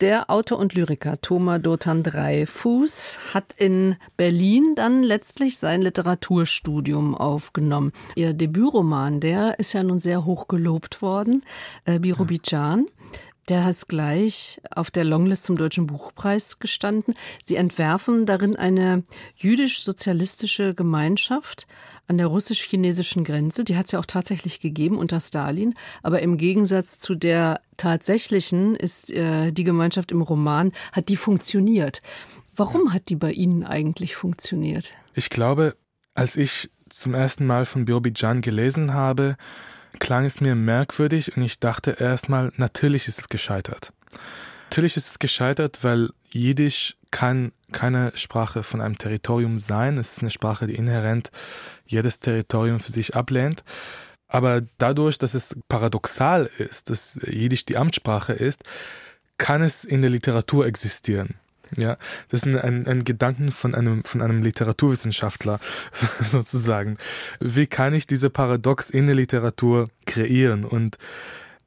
[0.03, 7.93] Der Autor und Lyriker Thomas Dotan Dreifuß hat in Berlin dann letztlich sein Literaturstudium aufgenommen.
[8.15, 11.45] Ihr Debütroman, der ist ja nun sehr hoch gelobt worden,
[11.85, 12.87] äh, Birobidjan.
[13.47, 17.13] Der hat gleich auf der Longlist zum Deutschen Buchpreis gestanden.
[17.41, 19.03] Sie entwerfen darin eine
[19.37, 21.65] jüdisch-sozialistische Gemeinschaft
[22.07, 23.63] an der russisch-chinesischen Grenze.
[23.63, 25.73] Die hat es ja auch tatsächlich gegeben unter Stalin.
[26.01, 32.01] Aber im Gegensatz zu der tatsächlichen ist äh, die Gemeinschaft im Roman, hat die funktioniert.
[32.55, 34.91] Warum hat die bei Ihnen eigentlich funktioniert?
[35.15, 35.75] Ich glaube,
[36.13, 39.37] als ich zum ersten Mal von Birobidzhan gelesen habe,
[39.99, 43.93] klang es mir merkwürdig und ich dachte erstmal, natürlich ist es gescheitert.
[44.69, 49.97] Natürlich ist es gescheitert, weil Jiddisch kann keine Sprache von einem Territorium sein.
[49.97, 51.31] Es ist eine Sprache, die inhärent
[51.93, 53.63] jedes Territorium für sich ablehnt.
[54.27, 58.63] Aber dadurch, dass es paradoxal ist, dass Jiddisch die Amtssprache ist,
[59.37, 61.35] kann es in der Literatur existieren.
[61.77, 61.97] Ja,
[62.29, 65.59] das ist ein, ein Gedanken von einem, von einem Literaturwissenschaftler
[66.21, 66.97] sozusagen.
[67.39, 70.65] Wie kann ich diese Paradox in der Literatur kreieren?
[70.65, 70.97] Und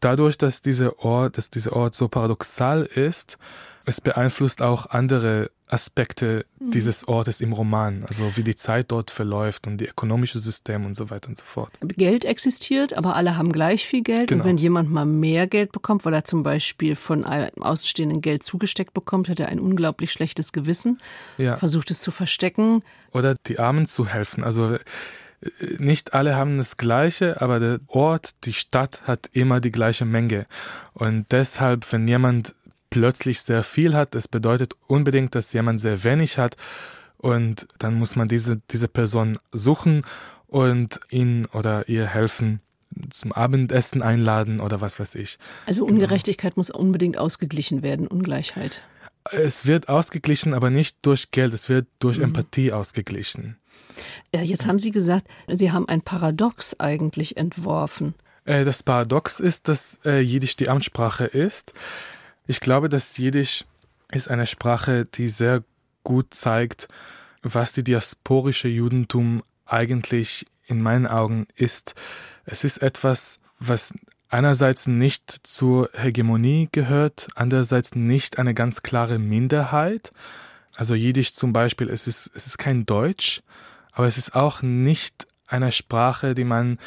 [0.00, 3.38] dadurch, dass dieser Ort, dass dieser Ort so paradoxal ist,
[3.84, 6.70] es beeinflusst auch andere Aspekte mhm.
[6.70, 10.94] dieses Ortes im Roman, also wie die Zeit dort verläuft und die ökonomische System und
[10.94, 11.72] so weiter und so fort.
[11.80, 14.28] Geld existiert, aber alle haben gleich viel Geld.
[14.28, 14.44] Genau.
[14.44, 18.44] Und wenn jemand mal mehr Geld bekommt, weil er zum Beispiel von einem Außenstehenden Geld
[18.44, 20.98] zugesteckt bekommt, hat er ein unglaublich schlechtes Gewissen,
[21.36, 21.56] ja.
[21.56, 22.82] versucht es zu verstecken.
[23.12, 24.44] Oder die Armen zu helfen.
[24.44, 24.80] Also äh,
[25.78, 30.46] nicht alle haben das Gleiche, aber der Ort, die Stadt hat immer die gleiche Menge.
[30.94, 32.54] Und deshalb, wenn jemand
[32.96, 34.14] plötzlich sehr viel hat.
[34.14, 36.56] Es bedeutet unbedingt, dass jemand sehr wenig hat.
[37.18, 40.02] Und dann muss man diese, diese Person suchen
[40.46, 42.60] und ihn oder ihr helfen,
[43.10, 45.38] zum Abendessen einladen oder was weiß ich.
[45.66, 45.94] Also genau.
[45.94, 46.60] Ungerechtigkeit genau.
[46.60, 48.82] muss unbedingt ausgeglichen werden, Ungleichheit.
[49.30, 52.24] Es wird ausgeglichen, aber nicht durch Geld, es wird durch mhm.
[52.24, 53.58] Empathie ausgeglichen.
[54.32, 58.14] Ja, jetzt haben Sie gesagt, Sie haben ein Paradox eigentlich entworfen.
[58.46, 61.74] Äh, das Paradox ist, dass äh, Jiddisch die Amtssprache ist.
[62.46, 63.64] Ich glaube, dass Jiddisch
[64.12, 65.64] ist eine Sprache, die sehr
[66.04, 66.86] gut zeigt,
[67.42, 71.94] was die diasporische Judentum eigentlich in meinen Augen ist.
[72.44, 73.92] Es ist etwas, was
[74.28, 80.12] einerseits nicht zur Hegemonie gehört, andererseits nicht eine ganz klare Minderheit.
[80.76, 83.42] Also Jiddisch zum Beispiel, es ist, es ist kein Deutsch,
[83.90, 86.78] aber es ist auch nicht eine Sprache, die man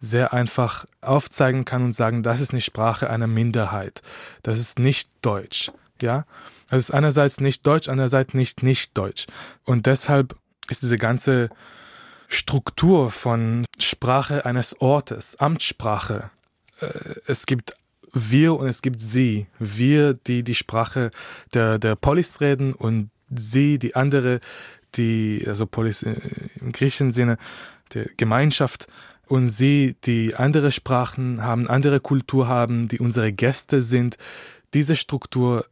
[0.00, 4.02] sehr einfach aufzeigen kann und sagen, das ist eine Sprache einer Minderheit.
[4.42, 5.72] Das ist nicht Deutsch.
[6.00, 6.24] Ja,
[6.70, 9.26] also ist einerseits nicht Deutsch, andererseits nicht nicht Deutsch.
[9.64, 10.36] Und deshalb
[10.68, 11.50] ist diese ganze
[12.28, 16.30] Struktur von Sprache eines Ortes, Amtssprache.
[16.80, 17.72] Äh, es gibt
[18.12, 19.46] wir und es gibt sie.
[19.58, 21.10] Wir, die die Sprache
[21.54, 24.40] der, der Polis reden und sie, die andere,
[24.94, 27.38] die, also Polis im griechischen Sinne,
[27.94, 28.86] der Gemeinschaft
[29.28, 34.16] und sie, die andere Sprachen haben, andere Kultur haben, die unsere Gäste sind.
[34.74, 35.66] Diese Struktur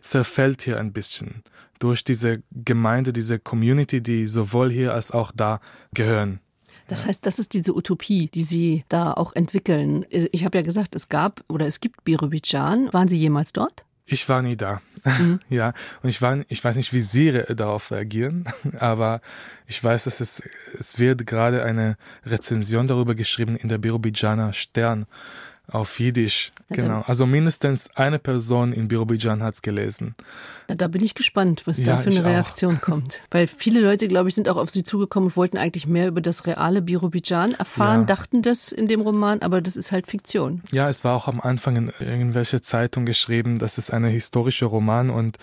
[0.00, 1.42] zerfällt hier ein bisschen
[1.78, 5.60] durch diese Gemeinde, diese Community, die sowohl hier als auch da
[5.92, 6.40] gehören.
[6.88, 10.04] Das heißt, das ist diese Utopie, die Sie da auch entwickeln.
[10.10, 12.92] Ich habe ja gesagt, es gab oder es gibt Birobidschan.
[12.92, 13.84] Waren Sie jemals dort?
[14.12, 14.82] Ich war nie da.
[15.04, 15.40] Mhm.
[15.48, 15.72] Ja,
[16.02, 18.44] und ich, war, ich weiß nicht, wie Sie darauf reagieren,
[18.78, 19.20] aber
[19.66, 20.42] ich weiß, dass es,
[20.78, 21.96] es wird gerade eine
[22.26, 25.06] Rezension darüber geschrieben in der Birobidjaner Stern
[25.70, 27.04] auf Jiddisch, Na, genau.
[27.06, 30.14] Also mindestens eine Person in Birobidjan hat es gelesen.
[30.68, 32.80] Na, da bin ich gespannt, was ja, da für eine Reaktion auch.
[32.82, 33.20] kommt.
[33.30, 36.20] Weil viele Leute, glaube ich, sind auch auf Sie zugekommen und wollten eigentlich mehr über
[36.20, 38.06] das reale Birobidjan erfahren, ja.
[38.06, 40.62] dachten das in dem Roman, aber das ist halt Fiktion.
[40.72, 45.10] Ja, es war auch am Anfang in irgendwelche Zeitung geschrieben, das ist eine historische Roman
[45.10, 45.38] und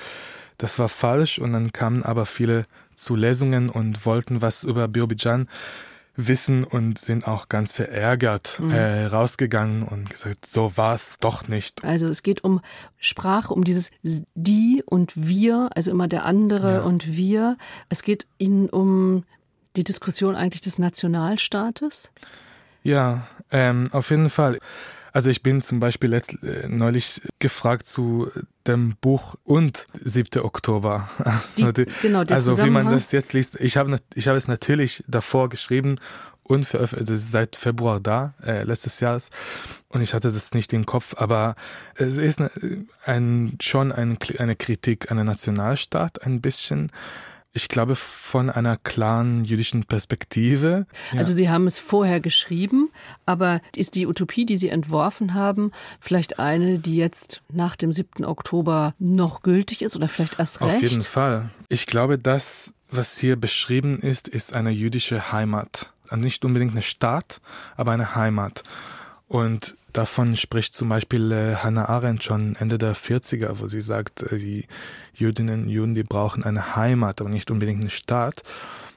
[0.57, 5.47] das war falsch und dann kamen aber viele zu Lesungen und wollten was über Birobidjan
[6.27, 8.71] wissen und sind auch ganz verärgert mhm.
[8.71, 11.83] äh, rausgegangen und gesagt, so war es doch nicht.
[11.83, 12.61] Also es geht um
[12.97, 13.91] Sprache, um dieses
[14.35, 16.81] die und wir, also immer der andere ja.
[16.81, 17.57] und wir.
[17.87, 19.23] Es geht ihnen um
[19.75, 22.11] die Diskussion eigentlich des Nationalstaates.
[22.83, 24.59] Ja, ähm, auf jeden Fall.
[25.13, 28.29] Also ich bin zum Beispiel letzt, äh, neulich gefragt zu
[28.67, 30.41] dem Buch und 7.
[30.41, 31.09] Oktober.
[31.19, 33.55] Also, die, genau, also wie man das jetzt liest.
[33.59, 35.97] Ich habe ich habe es natürlich davor geschrieben
[36.43, 39.29] und veröffentlicht, das ist seit Februar da, äh, letztes Jahres.
[39.89, 41.55] Und ich hatte das nicht im Kopf, aber
[41.95, 42.41] es ist
[43.05, 46.91] ein, schon ein, eine Kritik an der Nationalstaat ein bisschen
[47.51, 50.85] ich glaube, von einer klaren jüdischen Perspektive.
[51.11, 51.19] Ja.
[51.19, 52.89] Also Sie haben es vorher geschrieben,
[53.25, 58.23] aber ist die Utopie, die Sie entworfen haben, vielleicht eine, die jetzt nach dem 7.
[58.23, 60.75] Oktober noch gültig ist oder vielleicht erst recht?
[60.75, 61.49] Auf jeden Fall.
[61.69, 65.93] Ich glaube, das, was hier beschrieben ist, ist eine jüdische Heimat.
[66.15, 67.41] Nicht unbedingt eine Stadt,
[67.75, 68.63] aber eine Heimat.
[69.27, 74.23] Und davon spricht zum Beispiel äh, Hannah Arendt schon Ende der 40er, wo sie sagt,
[74.23, 74.67] äh, die
[75.13, 78.43] Jüdinnen und Juden, die brauchen eine Heimat, aber nicht unbedingt einen Staat.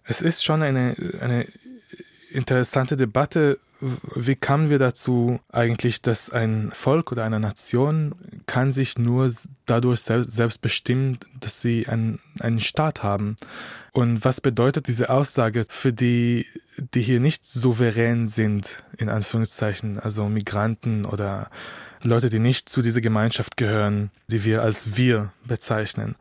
[0.05, 1.46] Es ist schon eine, eine
[2.31, 8.14] interessante Debatte, wie kamen wir dazu eigentlich, dass ein Volk oder eine Nation
[8.46, 9.30] kann sich nur
[9.66, 13.36] dadurch selbst, bestimmen, dass sie einen, einen Staat haben?
[13.92, 16.46] Und was bedeutet diese Aussage für die,
[16.94, 21.50] die hier nicht souverän sind, in Anführungszeichen, also Migranten oder
[22.04, 26.14] Leute, die nicht zu dieser Gemeinschaft gehören, die wir als wir bezeichnen?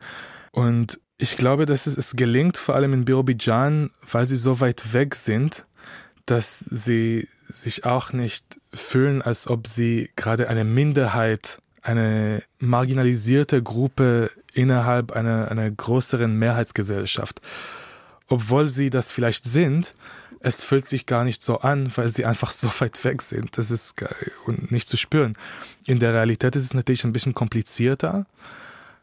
[0.50, 4.92] Und ich glaube, dass es, es gelingt, vor allem in Birobidjan, weil sie so weit
[4.92, 5.64] weg sind,
[6.26, 14.30] dass sie sich auch nicht fühlen, als ob sie gerade eine Minderheit, eine marginalisierte Gruppe
[14.52, 17.40] innerhalb einer, einer größeren Mehrheitsgesellschaft.
[18.28, 19.94] Obwohl sie das vielleicht sind,
[20.40, 23.56] es fühlt sich gar nicht so an, weil sie einfach so weit weg sind.
[23.58, 23.94] Das ist
[24.70, 25.36] nicht zu spüren.
[25.86, 28.26] In der Realität ist es natürlich ein bisschen komplizierter.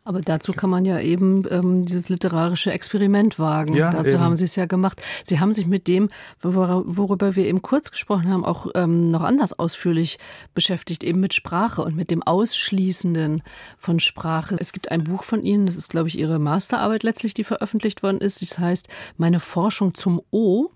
[0.09, 3.75] Aber dazu kann man ja eben ähm, dieses literarische Experiment wagen.
[3.75, 4.19] Ja, dazu eben.
[4.21, 4.99] haben Sie es ja gemacht.
[5.23, 6.09] Sie haben sich mit dem,
[6.41, 10.17] worüber wir eben kurz gesprochen haben, auch ähm, noch anders ausführlich
[10.55, 13.43] beschäftigt, eben mit Sprache und mit dem Ausschließenden
[13.77, 14.55] von Sprache.
[14.57, 18.01] Es gibt ein Buch von Ihnen, das ist, glaube ich, Ihre Masterarbeit letztlich, die veröffentlicht
[18.01, 18.41] worden ist.
[18.41, 20.69] Das heißt Meine Forschung zum O.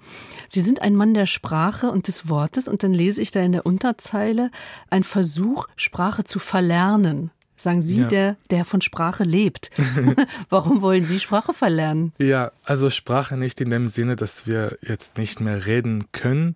[0.47, 3.53] Sie sind ein Mann der Sprache und des Wortes und dann lese ich da in
[3.53, 4.51] der Unterzeile
[4.91, 7.31] ein Versuch, Sprache zu verlernen.
[7.55, 8.07] Sagen Sie, ja.
[8.07, 9.69] der, der von Sprache lebt.
[10.49, 12.13] Warum wollen Sie Sprache verlernen?
[12.17, 16.55] Ja, also Sprache nicht in dem Sinne, dass wir jetzt nicht mehr reden können,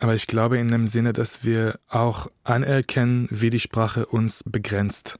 [0.00, 5.18] aber ich glaube in dem Sinne, dass wir auch anerkennen, wie die Sprache uns begrenzt.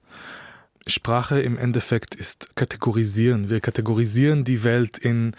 [0.87, 3.51] Sprache im Endeffekt ist kategorisieren.
[3.51, 5.33] Wir kategorisieren die Welt in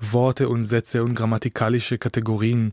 [0.00, 2.72] Worte und Sätze und grammatikalische Kategorien.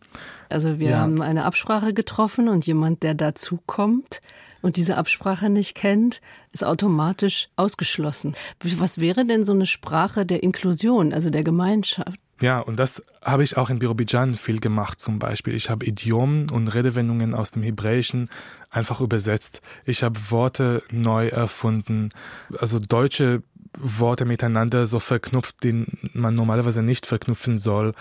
[0.50, 1.00] Also wir ja.
[1.00, 4.22] haben eine Absprache getroffen und jemand, der dazu kommt
[4.62, 6.22] und diese Absprache nicht kennt,
[6.52, 8.36] ist automatisch ausgeschlossen.
[8.78, 12.20] Was wäre denn so eine Sprache der Inklusion, also der Gemeinschaft?
[12.42, 15.54] Ja, und das habe ich auch in Birobidjan viel gemacht zum Beispiel.
[15.54, 18.30] Ich habe Idiomen und Redewendungen aus dem Hebräischen
[18.72, 19.62] einfach übersetzt.
[19.86, 22.10] Ich habe Worte neu erfunden,
[22.58, 23.44] also deutsche
[23.78, 27.94] Worte miteinander so verknüpft, die man normalerweise nicht verknüpfen soll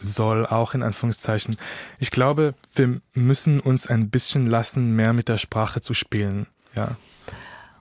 [0.00, 1.56] soll, auch in Anführungszeichen.
[1.98, 6.46] Ich glaube, wir müssen uns ein bisschen lassen, mehr mit der Sprache zu spielen.
[6.74, 6.96] Ja.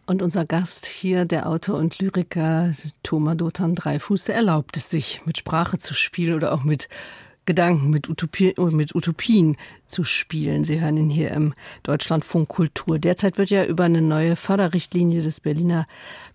[0.06, 2.74] Und unser Gast hier, der Autor und Lyriker
[3.04, 6.90] Thomas Dothan Dreifuß, erlaubt es sich, mit Sprache zu spielen oder auch mit
[7.46, 10.64] Gedanken, mit, Utopie, mit Utopien zu spielen.
[10.64, 11.54] Sie hören ihn hier im
[11.84, 13.00] Deutschlandfunk Kultur.
[13.00, 15.86] Derzeit wird ja über eine neue Förderrichtlinie des Berliner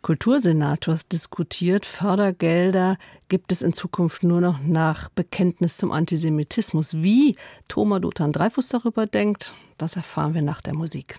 [0.02, 1.86] Kultursenators diskutiert.
[1.86, 6.94] Fördergelder gibt es in Zukunft nur noch nach Bekenntnis zum Antisemitismus.
[7.02, 7.36] Wie
[7.68, 11.18] Thomas Dothan Dreifuß darüber denkt, das erfahren wir nach der Musik.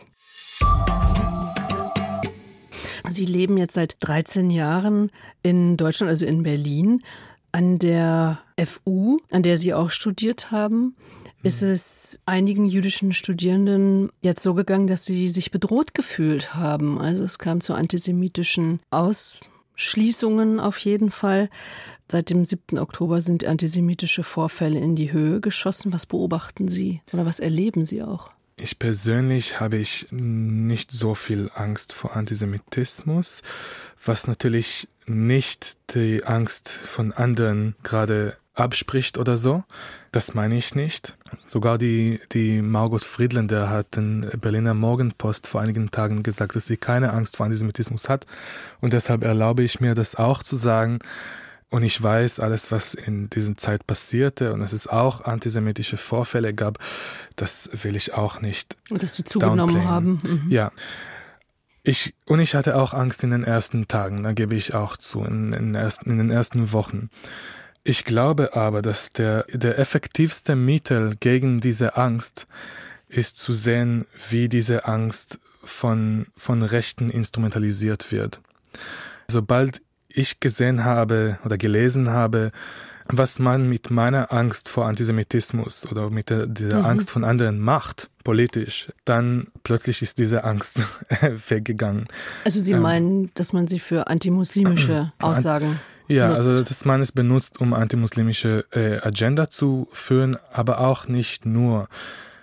[3.10, 7.02] Sie leben jetzt seit 13 Jahren in Deutschland, also in Berlin.
[7.52, 10.96] An der FU, an der Sie auch studiert haben,
[11.44, 11.70] ist mhm.
[11.70, 17.00] es einigen jüdischen Studierenden jetzt so gegangen, dass sie sich bedroht gefühlt haben.
[17.00, 21.50] Also es kam zu antisemitischen Ausschließungen auf jeden Fall.
[22.12, 22.80] Seit dem 7.
[22.80, 25.94] Oktober sind antisemitische Vorfälle in die Höhe geschossen.
[25.94, 28.32] Was beobachten Sie oder was erleben Sie auch?
[28.62, 33.42] Ich persönlich habe ich nicht so viel Angst vor Antisemitismus,
[34.04, 39.64] was natürlich nicht die Angst von anderen gerade abspricht oder so.
[40.12, 41.16] Das meine ich nicht.
[41.48, 46.78] Sogar die, die Margot Friedländer hat in Berliner Morgenpost vor einigen Tagen gesagt, dass sie
[46.78, 48.26] keine Angst vor Antisemitismus hat.
[48.82, 51.00] Und deshalb erlaube ich mir das auch zu sagen.
[51.70, 56.54] Und ich weiß, alles, was in dieser Zeit passierte und dass es auch antisemitische Vorfälle
[56.54, 56.80] gab,
[57.36, 58.76] das will ich auch nicht.
[58.90, 60.18] Und dass sie zugenommen haben.
[60.24, 60.46] Mhm.
[60.50, 60.72] Ja.
[61.84, 65.24] Ich, und ich hatte auch Angst in den ersten Tagen, da gebe ich auch zu,
[65.24, 67.10] in, in, ersten, in den ersten Wochen.
[67.84, 72.48] Ich glaube aber, dass der, der effektivste Mittel gegen diese Angst
[73.08, 78.42] ist zu sehen, wie diese Angst von, von Rechten instrumentalisiert wird.
[79.30, 82.52] Sobald ich gesehen habe oder gelesen habe,
[83.12, 86.86] was man mit meiner Angst vor Antisemitismus oder mit der, der mhm.
[86.86, 90.82] Angst von anderen macht, politisch, dann plötzlich ist diese Angst
[91.48, 92.06] weggegangen.
[92.46, 96.38] Also Sie ähm, meinen, dass man sie für antimuslimische Aussagen ja, nutzt.
[96.38, 101.88] also dass man es benutzt, um antimuslimische äh, Agenda zu führen, aber auch nicht nur.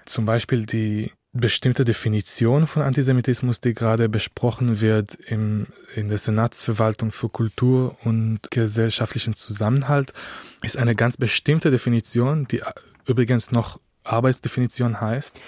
[0.06, 7.12] Zum Beispiel die bestimmte Definition von Antisemitismus, die gerade besprochen wird im, in der Senatsverwaltung
[7.12, 10.12] für Kultur und gesellschaftlichen Zusammenhalt,
[10.62, 12.62] ist eine ganz bestimmte Definition, die
[13.06, 15.40] übrigens noch Arbeitsdefinition heißt.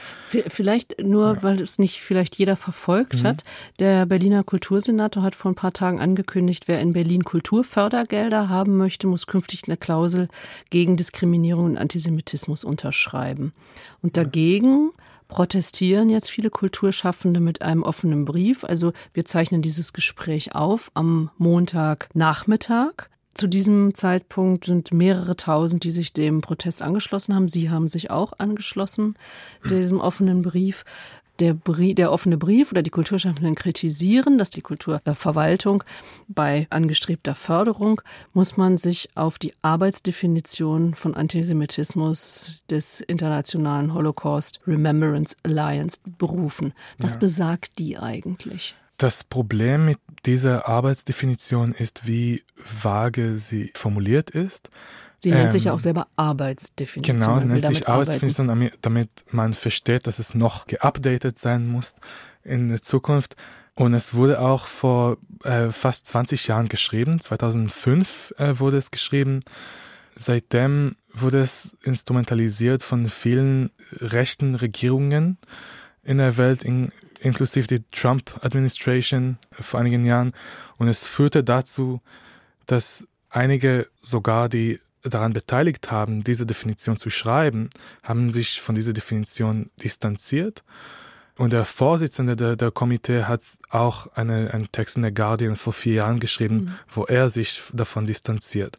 [0.49, 1.43] Vielleicht nur, ja.
[1.43, 3.27] weil es nicht vielleicht jeder verfolgt mhm.
[3.27, 3.45] hat.
[3.79, 9.07] Der Berliner Kultursenator hat vor ein paar Tagen angekündigt, wer in Berlin Kulturfördergelder haben möchte,
[9.07, 10.29] muss künftig eine Klausel
[10.71, 13.53] gegen Diskriminierung und Antisemitismus unterschreiben.
[14.03, 14.91] Und dagegen
[15.29, 18.65] protestieren jetzt viele Kulturschaffende mit einem offenen Brief.
[18.65, 23.09] Also wir zeichnen dieses Gespräch auf am Montagnachmittag.
[23.39, 27.49] Zu diesem Zeitpunkt sind mehrere tausend, die sich dem Protest angeschlossen haben.
[27.49, 29.15] Sie haben sich auch angeschlossen,
[29.71, 30.85] diesem offenen Brief
[31.39, 35.85] der, Brief, der offene Brief oder die Kulturschaffenden kritisieren, dass die Kulturverwaltung
[36.27, 38.01] bei angestrebter Förderung
[38.33, 46.75] muss man sich auf die Arbeitsdefinition von Antisemitismus des Internationalen Holocaust Remembrance Alliance berufen.
[46.99, 47.21] Was ja.
[47.21, 48.75] besagt die eigentlich?
[48.97, 54.71] Das Problem mit dieser Arbeitsdefinition ist, wie vage sie formuliert ist.
[55.19, 57.19] Sie nennt ähm, sich ja auch selber Arbeitsdefinition.
[57.19, 61.95] Genau, nennt sich Arbeitsdefinition, damit, damit man versteht, dass es noch geupdatet sein muss
[62.45, 63.37] in der Zukunft.
[63.75, 67.21] Und es wurde auch vor äh, fast 20 Jahren geschrieben.
[67.21, 69.41] 2005 äh, wurde es geschrieben.
[70.15, 75.39] Seitdem wurde es instrumentalisiert von vielen rechten Regierungen
[76.03, 76.91] in der Welt, in,
[77.21, 80.33] inklusive die Trump-Administration vor einigen Jahren.
[80.77, 82.01] Und es führte dazu,
[82.67, 87.71] dass einige sogar die daran beteiligt haben, diese Definition zu schreiben,
[88.03, 90.65] haben sich von dieser Definition distanziert.
[91.37, 95.73] Und der Vorsitzende der, der Komitee hat auch eine, einen Text in der Guardian vor
[95.73, 96.71] vier Jahren geschrieben, mhm.
[96.91, 98.77] wo er sich davon distanziert.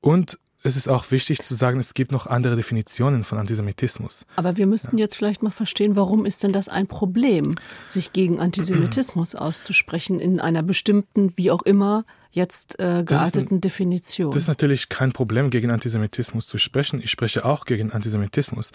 [0.00, 4.26] Und es ist auch wichtig zu sagen, es gibt noch andere Definitionen von Antisemitismus.
[4.36, 5.04] Aber wir müssten ja.
[5.04, 7.54] jetzt vielleicht mal verstehen, warum ist denn das ein Problem,
[7.88, 14.30] sich gegen Antisemitismus auszusprechen in einer bestimmten, wie auch immer, jetzt äh, gearteten ein, Definition.
[14.30, 17.00] Das ist natürlich kein Problem, gegen Antisemitismus zu sprechen.
[17.02, 18.72] Ich spreche auch gegen Antisemitismus.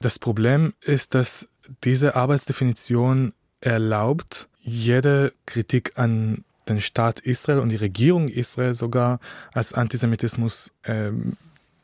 [0.00, 1.46] Das Problem ist, dass
[1.84, 9.20] diese Arbeitsdefinition erlaubt, jede Kritik an den Staat Israel und die Regierung Israel sogar
[9.52, 11.10] als Antisemitismus äh,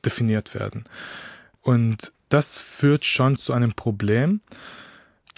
[0.05, 0.85] definiert werden.
[1.62, 4.41] Und das führt schon zu einem Problem.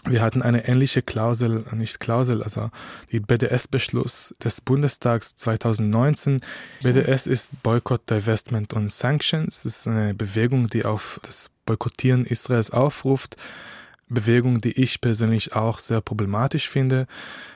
[0.05, 2.71] Wir hatten eine ähnliche Klausel, nicht Klausel, also
[3.13, 6.41] die BDS-Beschluss des Bundestags 2019.
[6.83, 9.63] BDS ist Boycott, Divestment und Sanctions.
[9.63, 13.37] Das ist eine Bewegung, die auf das Boykottieren Israels aufruft.
[14.11, 17.07] Bewegung, die ich persönlich auch sehr problematisch finde.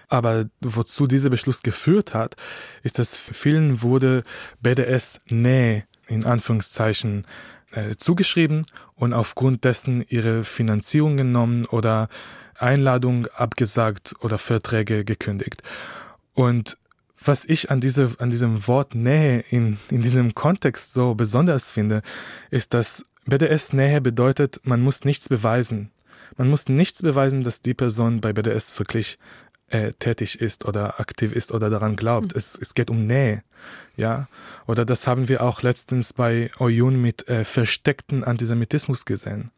[0.08, 2.36] Aber wozu dieser Beschluss geführt hat,
[2.82, 4.22] ist, dass vielen wurde
[4.60, 7.24] BDS Nähe in Anführungszeichen
[7.72, 8.62] äh, zugeschrieben
[8.94, 12.08] und aufgrund dessen ihre Finanzierung genommen oder
[12.56, 15.62] Einladung abgesagt oder Verträge gekündigt.
[16.34, 16.76] Und
[17.24, 22.02] was ich an, diese, an diesem Wort Nähe in, in diesem Kontext so besonders finde,
[22.50, 25.90] ist, dass BDS Nähe bedeutet, man muss nichts beweisen.
[26.36, 29.18] Man muss nichts beweisen, dass die Person bei BDS wirklich
[29.68, 32.32] äh, tätig ist oder aktiv ist oder daran glaubt.
[32.32, 32.38] Mhm.
[32.38, 33.42] Es, es geht um Nähe.
[33.96, 34.28] Ja,
[34.66, 39.50] oder das haben wir auch letztens bei Oyun mit äh, versteckten Antisemitismus gesehen.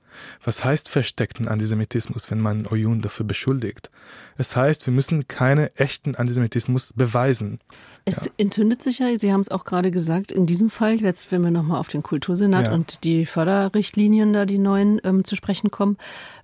[0.45, 3.91] Was heißt versteckten Antisemitismus, wenn man Oyun dafür beschuldigt?
[4.39, 7.61] Es heißt, wir müssen keinen echten Antisemitismus beweisen.
[8.05, 8.33] Es ja.
[8.37, 11.51] entzündet sich ja, Sie haben es auch gerade gesagt, in diesem Fall, jetzt wenn wir
[11.51, 12.73] nochmal auf den Kultursenat ja.
[12.73, 15.97] und die Förderrichtlinien da, die neuen, ähm, zu sprechen kommen,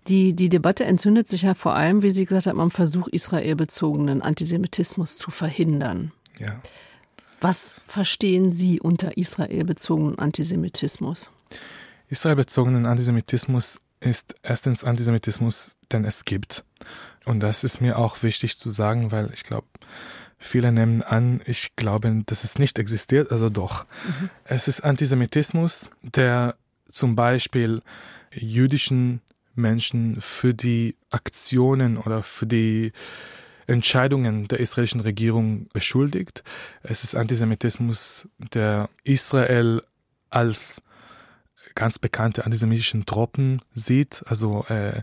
[0.08, 4.22] die, die Debatte entzündet sich ja vor allem, wie Sie gesagt haben, am Versuch, israelbezogenen
[4.22, 6.12] Antisemitismus zu verhindern.
[6.38, 6.60] Ja.
[7.40, 11.30] Was verstehen Sie unter israelbezogenen Antisemitismus?
[12.12, 16.62] Israelbezogenen Antisemitismus ist erstens Antisemitismus, den es gibt.
[17.24, 19.66] Und das ist mir auch wichtig zu sagen, weil ich glaube,
[20.36, 23.86] viele nehmen an, ich glaube, dass es nicht existiert, also doch.
[24.04, 24.28] Mhm.
[24.44, 26.56] Es ist Antisemitismus, der
[26.90, 27.80] zum Beispiel
[28.30, 29.22] jüdischen
[29.54, 32.92] Menschen für die Aktionen oder für die
[33.66, 36.44] Entscheidungen der israelischen Regierung beschuldigt.
[36.82, 39.82] Es ist Antisemitismus, der Israel
[40.28, 40.82] als
[41.74, 45.02] ganz bekannte antisemitischen Truppen sieht, also äh,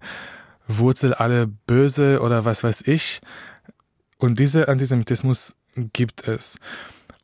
[0.67, 3.21] Wurzel alle böse oder was weiß ich.
[4.17, 6.59] Und dieser Antisemitismus gibt es.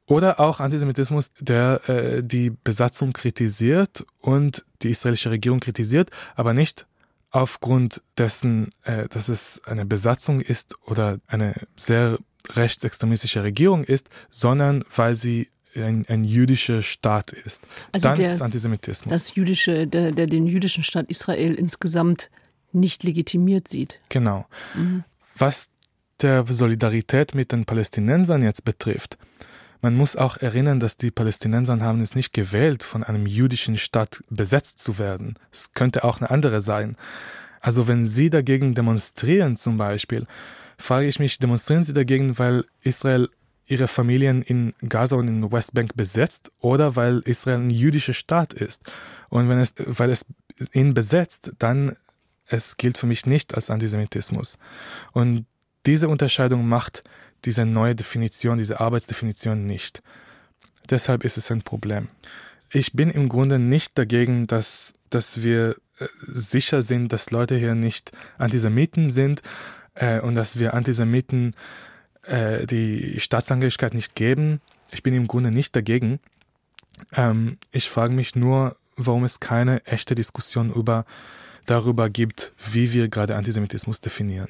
[0.08, 6.86] Oder auch Antisemitismus, der äh, die Besatzung kritisiert und die israelische Regierung kritisiert, aber nicht
[7.32, 12.18] aufgrund dessen, äh, dass es eine Besatzung ist oder eine sehr
[12.50, 17.68] rechtsextremistische Regierung ist, sondern weil sie ein, ein jüdischer Staat ist.
[17.92, 19.12] Also Dann der, ist Antisemitismus.
[19.12, 22.30] Das jüdische, der, der den jüdischen Staat Israel insgesamt
[22.72, 24.00] nicht legitimiert sieht.
[24.10, 24.46] Genau.
[24.76, 25.04] Mhm.
[25.38, 25.70] Was
[26.22, 29.18] der Solidarität mit den Palästinensern jetzt betrifft,
[29.82, 34.24] man muss auch erinnern, dass die Palästinenser haben es nicht gewählt, von einem jüdischen Staat
[34.30, 35.36] besetzt zu werden.
[35.52, 36.98] Es könnte auch eine andere sein.
[37.62, 40.26] Also wenn sie dagegen demonstrieren zum Beispiel,
[40.78, 43.30] frage ich mich, demonstrieren sie dagegen, weil Israel
[43.68, 48.84] ihre Familien in Gaza und in Westbank besetzt oder weil Israel ein jüdischer Staat ist.
[49.30, 50.26] Und wenn es, weil es
[50.74, 51.96] ihn besetzt, dann
[52.48, 54.60] es gilt für mich nicht als Antisemitismus.
[55.14, 55.46] Und
[55.86, 57.04] diese Unterscheidung macht
[57.44, 60.02] diese neue Definition, diese Arbeitsdefinition nicht.
[60.90, 62.08] Deshalb ist es ein Problem.
[62.72, 67.74] Ich bin im Grunde nicht dagegen, dass, dass wir äh, sicher sind, dass Leute hier
[67.74, 69.42] nicht Antisemiten sind
[69.96, 71.54] äh, und dass wir Antisemiten äh,
[72.66, 74.62] die Staatsangehörigkeit nicht geben.
[74.92, 76.20] Ich bin im Grunde nicht dagegen.
[77.14, 81.06] Ähm, ich frage mich nur, warum es keine echte Diskussion über,
[81.66, 84.50] darüber gibt, wie wir gerade Antisemitismus definieren.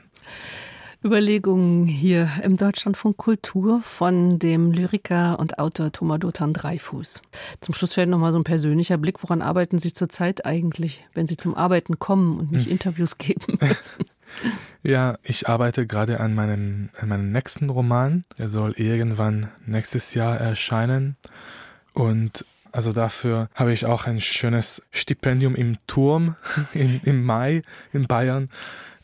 [1.06, 7.22] Überlegungen hier im Deutschlandfunk Kultur von dem Lyriker und Autor Thomas Dothan Dreifuß.
[7.62, 9.22] Zum Schluss fällt noch mal so ein persönlicher Blick.
[9.22, 12.72] Woran arbeiten Sie zurzeit eigentlich, wenn Sie zum Arbeiten kommen und nicht hm.
[12.72, 13.98] Interviews geben müssen?
[14.82, 18.24] Ja, ich arbeite gerade an meinem, an meinem nächsten Roman.
[18.38, 21.16] Er soll irgendwann nächstes Jahr erscheinen.
[21.94, 26.36] Und also dafür habe ich auch ein schönes Stipendium im Turm
[26.74, 27.62] in, im Mai
[27.94, 28.50] in Bayern.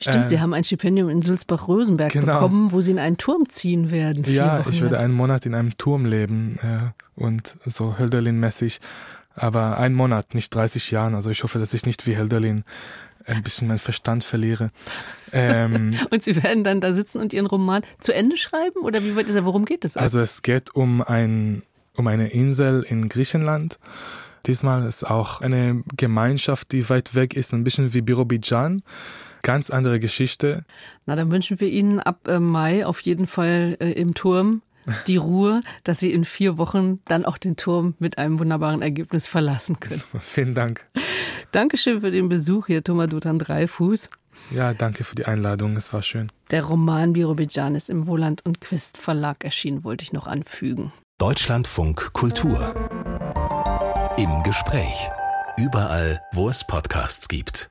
[0.01, 2.33] Stimmt, äh, Sie haben ein Stipendium in Sulzbach-Rosenberg genau.
[2.33, 4.23] bekommen, wo Sie in einen Turm ziehen werden.
[4.25, 8.79] Ja, ich werde einen Monat in einem Turm leben äh, und so Hölderlin-mäßig.
[9.33, 11.15] Aber einen Monat, nicht 30 Jahren.
[11.15, 12.63] Also ich hoffe, dass ich nicht wie Hölderlin
[13.25, 14.71] ein bisschen meinen Verstand verliere.
[15.31, 18.81] Ähm, und Sie werden dann da sitzen und Ihren Roman zu Ende schreiben?
[18.81, 19.95] Oder wie weit ist er, worum geht es?
[19.95, 21.61] Also es geht um, ein,
[21.95, 23.79] um eine Insel in Griechenland
[24.45, 28.81] Diesmal ist auch eine Gemeinschaft, die weit weg ist, ein bisschen wie Birobidjan.
[29.41, 30.65] Ganz andere Geschichte.
[31.05, 34.61] Na, dann wünschen wir Ihnen ab äh, Mai auf jeden Fall äh, im Turm
[35.07, 39.27] die Ruhe, dass Sie in vier Wochen dann auch den Turm mit einem wunderbaren Ergebnis
[39.27, 40.01] verlassen können.
[40.21, 40.87] Vielen Dank.
[41.51, 44.09] Dankeschön für den Besuch hier, Thomas Dutan Dreifuß.
[44.51, 45.75] Ja, danke für die Einladung.
[45.77, 46.31] Es war schön.
[46.49, 50.91] Der Roman Birobidjan ist im Wohland und Quist Verlag erschienen, wollte ich noch anfügen.
[51.19, 52.73] Deutschlandfunk Kultur.
[54.17, 55.09] Im Gespräch.
[55.57, 57.70] Überall, wo es Podcasts gibt.